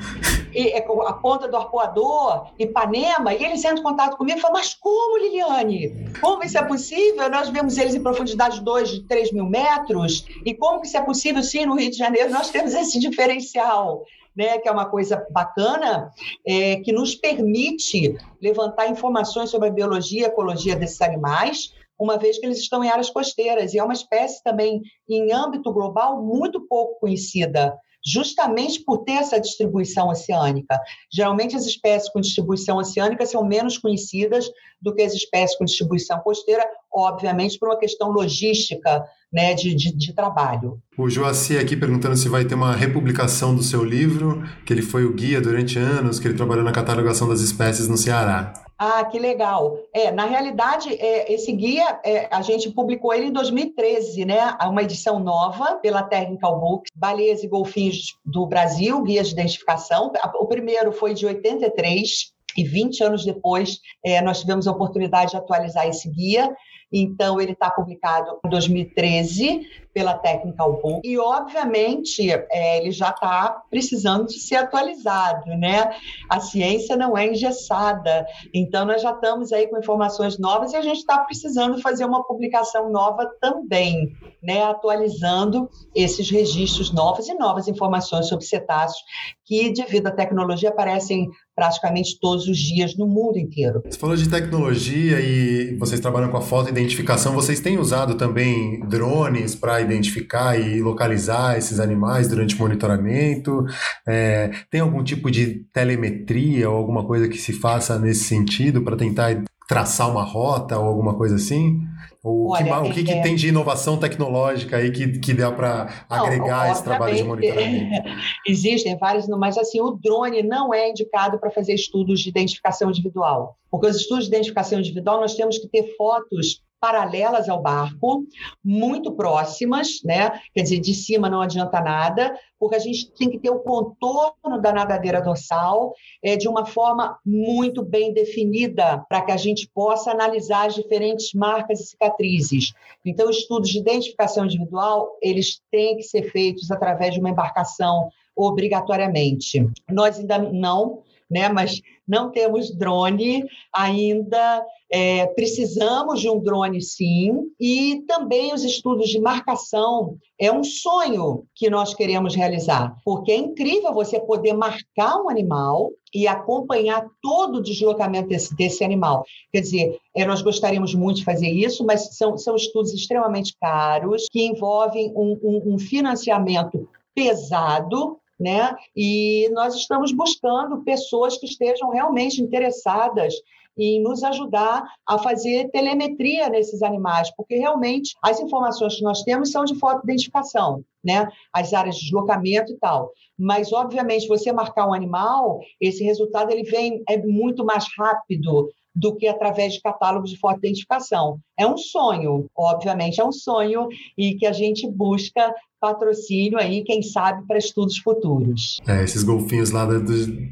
[0.53, 4.57] E, é, a ponta do arpoador, Ipanema, e eles entram em contato comigo e falam,
[4.57, 6.11] mas como, Liliane?
[6.19, 7.29] Como isso é possível?
[7.29, 11.43] Nós vemos eles em profundidade de 2, 3 mil metros, e como isso é possível,
[11.43, 14.03] sim, no Rio de Janeiro nós temos esse diferencial
[14.35, 16.11] né, que é uma coisa bacana,
[16.45, 22.37] é, que nos permite levantar informações sobre a biologia e ecologia desses animais, uma vez
[22.39, 26.61] que eles estão em áreas costeiras, e é uma espécie também, em âmbito global, muito
[26.67, 27.73] pouco conhecida
[28.05, 30.77] justamente por ter essa distribuição oceânica.
[31.11, 34.49] Geralmente, as espécies com distribuição oceânica são menos conhecidas
[34.83, 36.63] do que as espécies com distribuição costeira,
[36.93, 40.79] obviamente por uma questão logística né, de, de, de trabalho.
[40.97, 45.05] O Joaci aqui perguntando se vai ter uma republicação do seu livro, que ele foi
[45.05, 48.53] o guia durante anos, que ele trabalhou na catalogação das espécies no Ceará.
[48.77, 49.77] Ah, que legal.
[49.93, 54.57] É, na realidade, é, esse guia, é, a gente publicou ele em 2013, né?
[54.63, 60.11] Uma edição nova pela Technical Books, Baleias e Golfinhos do Brasil, Guia de Identificação.
[60.35, 65.37] O primeiro foi de 83, e 20 anos depois, é, nós tivemos a oportunidade de
[65.37, 66.53] atualizar esse guia.
[66.93, 73.63] Então, ele está publicado em 2013 pela Technical Book e, obviamente, é, ele já está
[73.69, 75.91] precisando de ser atualizado, né?
[76.29, 80.81] A ciência não é engessada, então nós já estamos aí com informações novas e a
[80.81, 84.63] gente está precisando fazer uma publicação nova também, né?
[84.63, 89.03] Atualizando esses registros novos e novas informações sobre cetáceos
[89.45, 93.83] que, devido à tecnologia, aparecem praticamente todos os dias no mundo inteiro.
[93.85, 97.33] Você falou de tecnologia e vocês trabalham com a foto identificação.
[97.33, 103.65] Vocês têm usado também drones para identificar e localizar esses animais durante o monitoramento?
[104.07, 108.95] É, tem algum tipo de telemetria ou alguma coisa que se faça nesse sentido para
[108.95, 111.81] tentar traçar uma rota ou alguma coisa assim?
[112.23, 113.15] O, Olha, que, o que, é...
[113.15, 118.09] que, tem de inovação tecnológica aí que, que dá para agregar esse trabalho de monitoramento?
[118.47, 123.57] Existem vários, mas assim, o drone não é indicado para fazer estudos de identificação individual.
[123.69, 128.25] Porque os estudos de identificação individual nós temos que ter fotos paralelas ao barco,
[128.61, 130.37] muito próximas, né?
[130.53, 134.61] Quer dizer, de cima não adianta nada, porque a gente tem que ter o contorno
[134.61, 140.11] da nadadeira dorsal é, de uma forma muito bem definida, para que a gente possa
[140.11, 142.73] analisar as diferentes marcas e cicatrizes.
[143.05, 149.65] Então, estudos de identificação individual, eles têm que ser feitos através de uma embarcação obrigatoriamente.
[149.89, 151.01] Nós ainda não
[151.33, 151.49] né?
[151.49, 154.65] Mas não temos drone ainda.
[154.91, 161.45] É, precisamos de um drone, sim, e também os estudos de marcação é um sonho
[161.55, 167.55] que nós queremos realizar, porque é incrível você poder marcar um animal e acompanhar todo
[167.55, 169.23] o deslocamento desse, desse animal.
[169.51, 174.27] Quer dizer, é, nós gostaríamos muito de fazer isso, mas são, são estudos extremamente caros,
[174.31, 178.75] que envolvem um, um, um financiamento pesado né?
[178.95, 183.33] E nós estamos buscando pessoas que estejam realmente interessadas
[183.77, 189.51] em nos ajudar a fazer telemetria nesses animais, porque realmente as informações que nós temos
[189.51, 191.27] são de foto-identificação, né?
[191.51, 193.11] As áreas de deslocamento e tal.
[193.37, 199.15] Mas, obviamente, você marcar um animal, esse resultado ele vem é muito mais rápido do
[199.15, 201.39] que através de catálogos de foto-identificação.
[201.57, 203.87] É um sonho, obviamente, é um sonho
[204.17, 208.79] e que a gente busca patrocínio aí, quem sabe, para estudos futuros.
[208.87, 209.99] É, esses golfinhos lá da,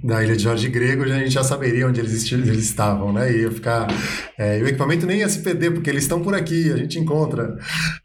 [0.04, 3.32] da ilha de Jorge Grego, a gente já saberia onde eles, eles estavam, né?
[3.32, 3.88] Ia ficar.
[4.38, 7.00] É, e o equipamento nem ia se perder, porque eles estão por aqui, a gente
[7.00, 7.58] encontra.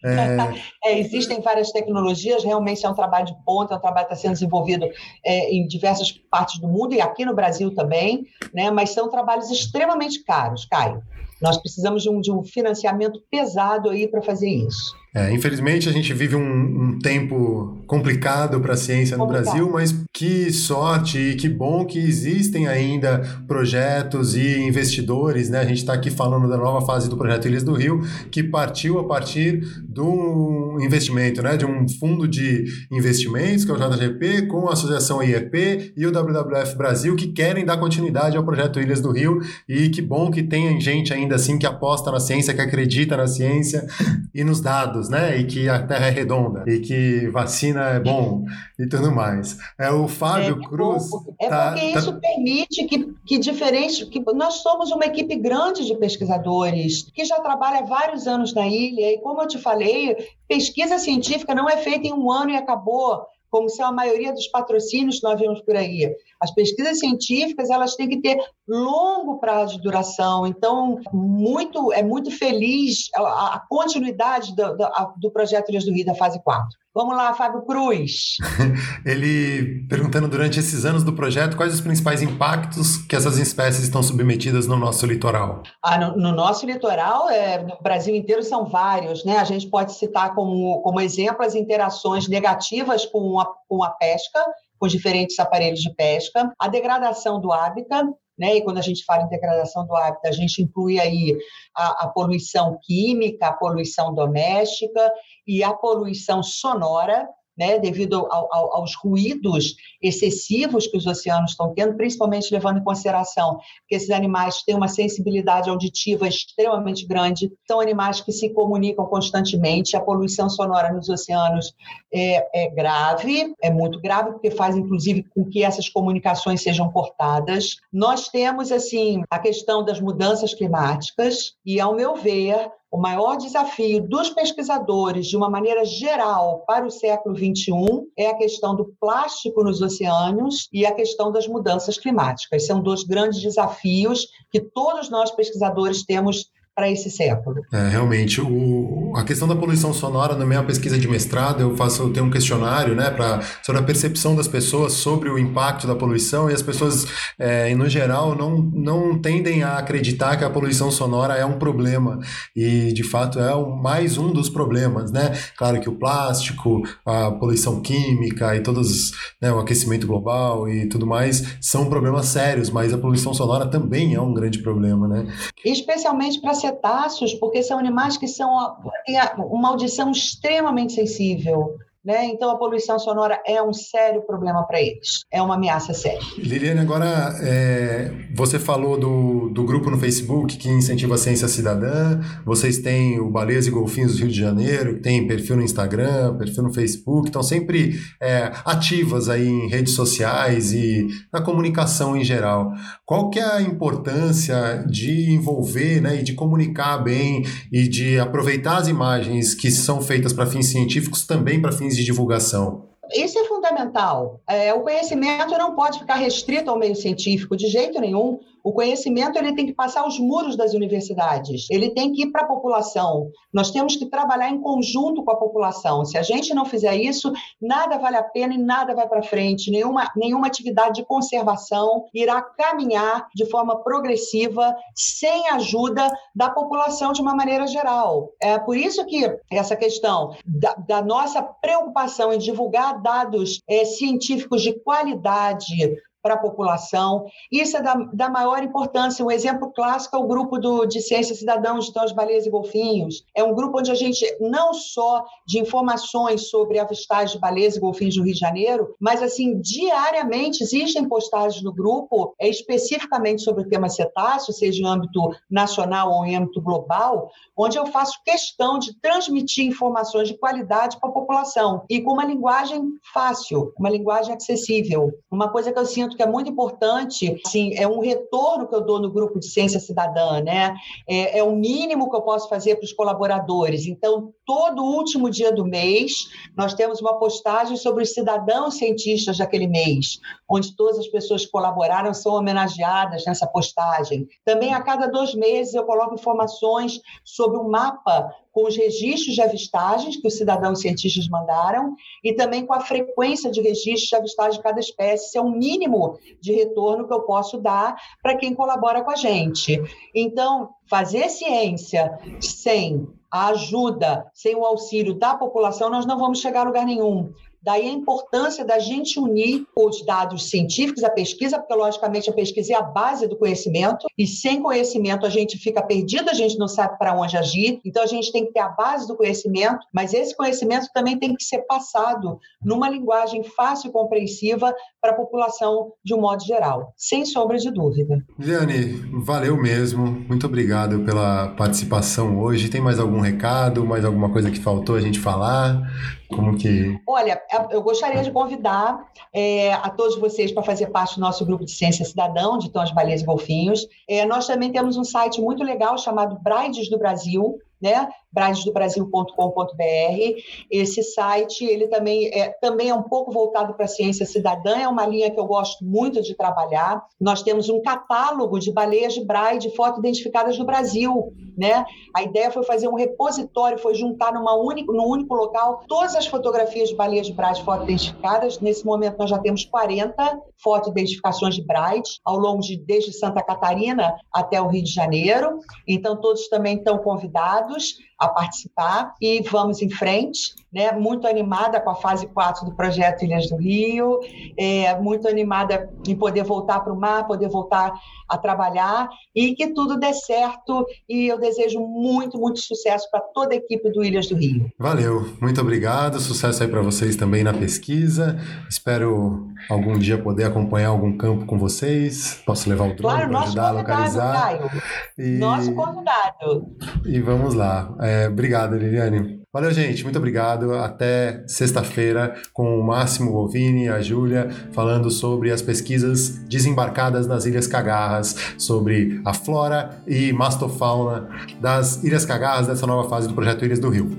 [0.05, 0.37] É...
[0.87, 4.23] é, existem várias tecnologias, realmente é um trabalho de ponta, é um trabalho que está
[4.23, 4.87] sendo desenvolvido
[5.25, 8.25] é, em diversas partes do mundo e aqui no Brasil também,
[8.55, 8.71] né?
[8.71, 11.03] Mas são trabalhos extremamente caros, Caio.
[11.41, 14.95] Nós precisamos de um, de um financiamento pesado aí para fazer isso.
[15.17, 19.95] É, infelizmente, a gente vive um, um tempo complicado para a ciência no Brasil, mas
[20.13, 25.49] que sorte e que bom que existem ainda projetos e investidores.
[25.49, 25.61] Né?
[25.61, 28.99] A gente está aqui falando da nova fase do projeto Ilhas do Rio, que partiu
[28.99, 31.57] a partir de um investimento, né?
[31.57, 36.13] de um fundo de investimentos, que é o JGP, com a Associação IEP e o
[36.13, 39.41] WWF Brasil, que querem dar continuidade ao projeto Ilhas do Rio.
[39.67, 43.27] E que bom que tem gente ainda assim que aposta na ciência, que acredita na
[43.27, 43.87] ciência
[44.35, 45.37] e nos dados né?
[45.39, 48.45] E que a Terra é redonda e que vacina é bom
[48.79, 49.59] e tudo mais.
[49.79, 51.09] É o Fábio é, Cruz.
[51.41, 51.99] É tá, porque tá...
[51.99, 57.41] isso permite que, que diferente, que nós somos uma equipe grande de pesquisadores que já
[57.41, 60.17] trabalha vários anos na ilha e como eu te falei,
[60.49, 64.49] pesquisa científica não é feita em um ano e acabou como são a maioria dos
[64.49, 66.15] patrocínios que nós vemos por aí.
[66.41, 70.47] As pesquisas científicas elas têm que ter longo prazo de duração.
[70.47, 74.89] Então, muito é muito feliz a, a continuidade do, do,
[75.21, 76.69] do projeto Ilhas do Rio da fase 4.
[76.97, 78.39] Vamos lá, Fábio Cruz.
[79.05, 84.03] Ele perguntando durante esses anos do projeto quais os principais impactos que essas espécies estão
[84.03, 85.63] submetidas no nosso litoral.
[85.85, 89.27] Ah, no, no, nosso litoral, é, no Brasil inteiro, são vários.
[89.27, 89.37] Né?
[89.37, 94.43] A gente pode citar como, como exemplo as interações negativas com a, com a pesca,
[94.87, 98.07] com diferentes aparelhos de pesca, a degradação do hábitat,
[98.39, 98.57] né?
[98.57, 101.37] E quando a gente fala em degradação do hábitat, a gente inclui aí
[101.75, 105.13] a, a poluição química, a poluição doméstica
[105.47, 111.73] e a poluição sonora, né, devido ao, ao, aos ruídos excessivos que os oceanos estão
[111.75, 117.81] tendo, principalmente levando em consideração que esses animais têm uma sensibilidade auditiva extremamente grande, são
[117.81, 121.75] animais que se comunicam constantemente, a poluição sonora nos oceanos
[122.13, 127.77] é, é grave, é muito grave, porque faz, inclusive, com que essas comunicações sejam cortadas.
[127.93, 134.01] Nós temos, assim, a questão das mudanças climáticas, e, ao meu ver, o maior desafio
[134.07, 137.73] dos pesquisadores, de uma maneira geral, para o século XXI,
[138.17, 142.67] é a questão do plástico nos oceanos e a questão das mudanças climáticas.
[142.67, 147.63] São dois grandes desafios que todos nós pesquisadores temos para esse século.
[147.73, 152.03] É, realmente, o, a questão da poluição sonora, na minha pesquisa de mestrado, eu faço
[152.03, 155.95] eu tenho um questionário né, pra, sobre a percepção das pessoas sobre o impacto da
[155.95, 157.07] poluição, e as pessoas,
[157.39, 162.19] é, no geral, não, não tendem a acreditar que a poluição sonora é um problema,
[162.55, 165.11] e de fato é mais um dos problemas.
[165.11, 165.35] Né?
[165.57, 171.07] Claro que o plástico, a poluição química e todos né, o aquecimento global e tudo
[171.07, 175.09] mais são problemas sérios, mas a poluição sonora também é um grande problema.
[175.09, 175.27] Né?
[175.65, 181.77] Especialmente para cetáceos, porque são animais que são têm uma audição extremamente sensível.
[182.07, 182.27] Né?
[182.27, 186.21] Então a poluição sonora é um sério problema para eles, é uma ameaça séria.
[186.39, 192.21] Liliane, agora é, você falou do, do grupo no Facebook que incentiva a ciência cidadã,
[192.45, 196.63] vocês têm o Baleias e Golfinhos do Rio de Janeiro, tem perfil no Instagram, perfil
[196.63, 202.71] no Facebook, estão sempre é, ativas aí em redes sociais e na comunicação em geral.
[203.05, 208.77] Qual que é a importância de envolver né, e de comunicar bem e de aproveitar
[208.77, 212.87] as imagens que são feitas para fins científicos também para fins de divulgação?
[213.15, 214.41] Isso é fundamental.
[214.49, 218.41] É, o conhecimento não pode ficar restrito ao meio científico de jeito nenhum.
[218.67, 222.43] O conhecimento ele tem que passar os muros das universidades, ele tem que ir para
[222.43, 223.31] a população.
[223.55, 226.05] Nós temos que trabalhar em conjunto com a população.
[226.05, 229.71] Se a gente não fizer isso, nada vale a pena e nada vai para frente.
[229.71, 237.13] Nenhuma, nenhuma atividade de conservação irá caminhar de forma progressiva sem a ajuda da população
[237.13, 238.33] de uma maneira geral.
[238.43, 244.61] É por isso que essa questão da, da nossa preocupação em divulgar dados é, científicos
[244.61, 245.95] de qualidade
[246.27, 247.25] para a população.
[247.53, 249.25] Isso é da, da, maior importância.
[249.25, 253.23] Um exemplo clássico é o grupo do, de Ciência Cidadãos de Tons, Baleias e Golfinhos.
[253.33, 257.81] É um grupo onde a gente, não só de informações sobre avistagem de baleias e
[257.81, 263.63] golfinhos no Rio de Janeiro, mas, assim, diariamente existem postagens no grupo é, especificamente sobre
[263.63, 268.81] o tema cetáceo, seja em âmbito nacional ou em âmbito global, onde eu faço questão
[268.81, 272.83] de transmitir informações de qualidade para a população e com uma linguagem
[273.15, 275.13] fácil, uma linguagem acessível.
[275.31, 278.81] Uma coisa que eu sinto que é muito importante, assim, é um retorno que eu
[278.81, 280.75] dou no grupo de ciência cidadã, né?
[281.09, 283.87] É, é o mínimo que eu posso fazer para os colaboradores.
[283.87, 289.67] Então, todo último dia do mês, nós temos uma postagem sobre os cidadãos cientistas daquele
[289.67, 294.27] mês, onde todas as pessoas que colaboraram são homenageadas nessa postagem.
[294.45, 299.43] Também, a cada dois meses, eu coloco informações sobre o mapa com os registros de
[299.43, 301.95] avistagens que os cidadãos cientistas mandaram
[302.25, 305.27] e também com a frequência de registros de avistagem de cada espécie.
[305.27, 309.15] Isso é o mínimo de retorno que eu posso dar para quem colabora com a
[309.15, 309.79] gente.
[310.15, 316.63] Então, fazer ciência sem a ajuda, sem o auxílio da população, nós não vamos chegar
[316.63, 317.35] a lugar nenhum.
[317.67, 322.75] Daí a importância da gente unir os dados científicos, a pesquisa, porque logicamente a pesquisa
[322.75, 326.69] é a base do conhecimento, e sem conhecimento a gente fica perdido, a gente não
[326.69, 327.81] sabe para onde agir.
[327.85, 331.35] Então a gente tem que ter a base do conhecimento, mas esse conhecimento também tem
[331.35, 336.93] que ser passado numa linguagem fácil e compreensiva para a população de um modo geral,
[336.97, 338.25] sem sombra de dúvida.
[338.39, 338.93] Liane,
[339.25, 340.07] valeu mesmo.
[340.07, 342.69] Muito obrigado pela participação hoje.
[342.69, 345.83] Tem mais algum recado, mais alguma coisa que faltou a gente falar?
[346.29, 347.01] Como que.
[347.07, 351.65] Olha, eu gostaria de convidar é, a todos vocês para fazer parte do nosso grupo
[351.65, 353.87] de Ciência Cidadão, de Tons, Baleias e Golfinhos.
[354.09, 358.09] É, nós também temos um site muito legal chamado Brides do Brasil, né?
[358.37, 360.43] bradesdobrasil.com.br.
[360.71, 364.87] Esse site, ele também é, também é um pouco voltado para a ciência cidadã, é
[364.87, 367.03] uma linha que eu gosto muito de trabalhar.
[367.19, 371.87] Nós temos um catálogo de baleias de braille foto identificadas no Brasil, né?
[372.15, 376.27] A ideia foi fazer um repositório, foi juntar numa único, num único local todas as
[376.27, 378.61] fotografias de baleias de braille foto identificadas.
[378.61, 383.43] Nesse momento nós já temos 40 foto identificações de braille ao longo de desde Santa
[383.43, 385.59] Catarina até o Rio de Janeiro.
[385.89, 390.93] Então todos também estão convidados dados a participar e vamos em frente, né?
[390.93, 394.21] Muito animada com a fase 4 do projeto Ilhas do Rio,
[394.59, 397.93] é, muito animada em poder voltar para o mar, poder voltar
[398.29, 403.55] a trabalhar e que tudo dê certo e eu desejo muito, muito sucesso para toda
[403.55, 404.71] a equipe do Ilhas do Rio.
[404.79, 408.39] Valeu, muito obrigado, sucesso aí para vocês também na pesquisa.
[408.69, 412.43] Espero algum dia poder acompanhar algum campo com vocês.
[412.47, 414.43] Posso levar o drone claro, para ajudar a localizar.
[414.43, 414.71] Caio.
[415.19, 415.39] E...
[415.39, 416.77] Nosso convidado.
[417.05, 417.95] E vamos lá.
[418.07, 419.41] É, obrigado, Liliane.
[419.53, 420.05] Valeu, gente.
[420.05, 420.75] Muito obrigado.
[420.75, 427.47] Até sexta-feira com o Máximo Bovini e a Júlia falando sobre as pesquisas desembarcadas nas
[427.47, 431.29] Ilhas Cagarras, sobre a flora e mastofauna
[431.61, 434.11] das Ilhas Cagarras dessa nova fase do projeto Ilhas do Rio.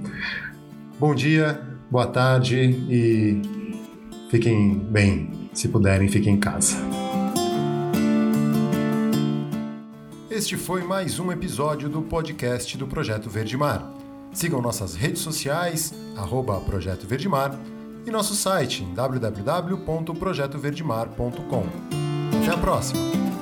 [1.00, 2.58] Bom dia, boa tarde
[2.90, 3.42] e
[4.30, 5.50] fiquem bem.
[5.54, 7.07] Se puderem, fiquem em casa.
[10.38, 13.92] Este foi mais um episódio do podcast do Projeto Verde Mar.
[14.32, 17.08] Sigam nossas redes sociais, arroba Projeto
[18.06, 21.66] e nosso site www.projetoverdemar.com.
[22.40, 23.37] Até a próxima!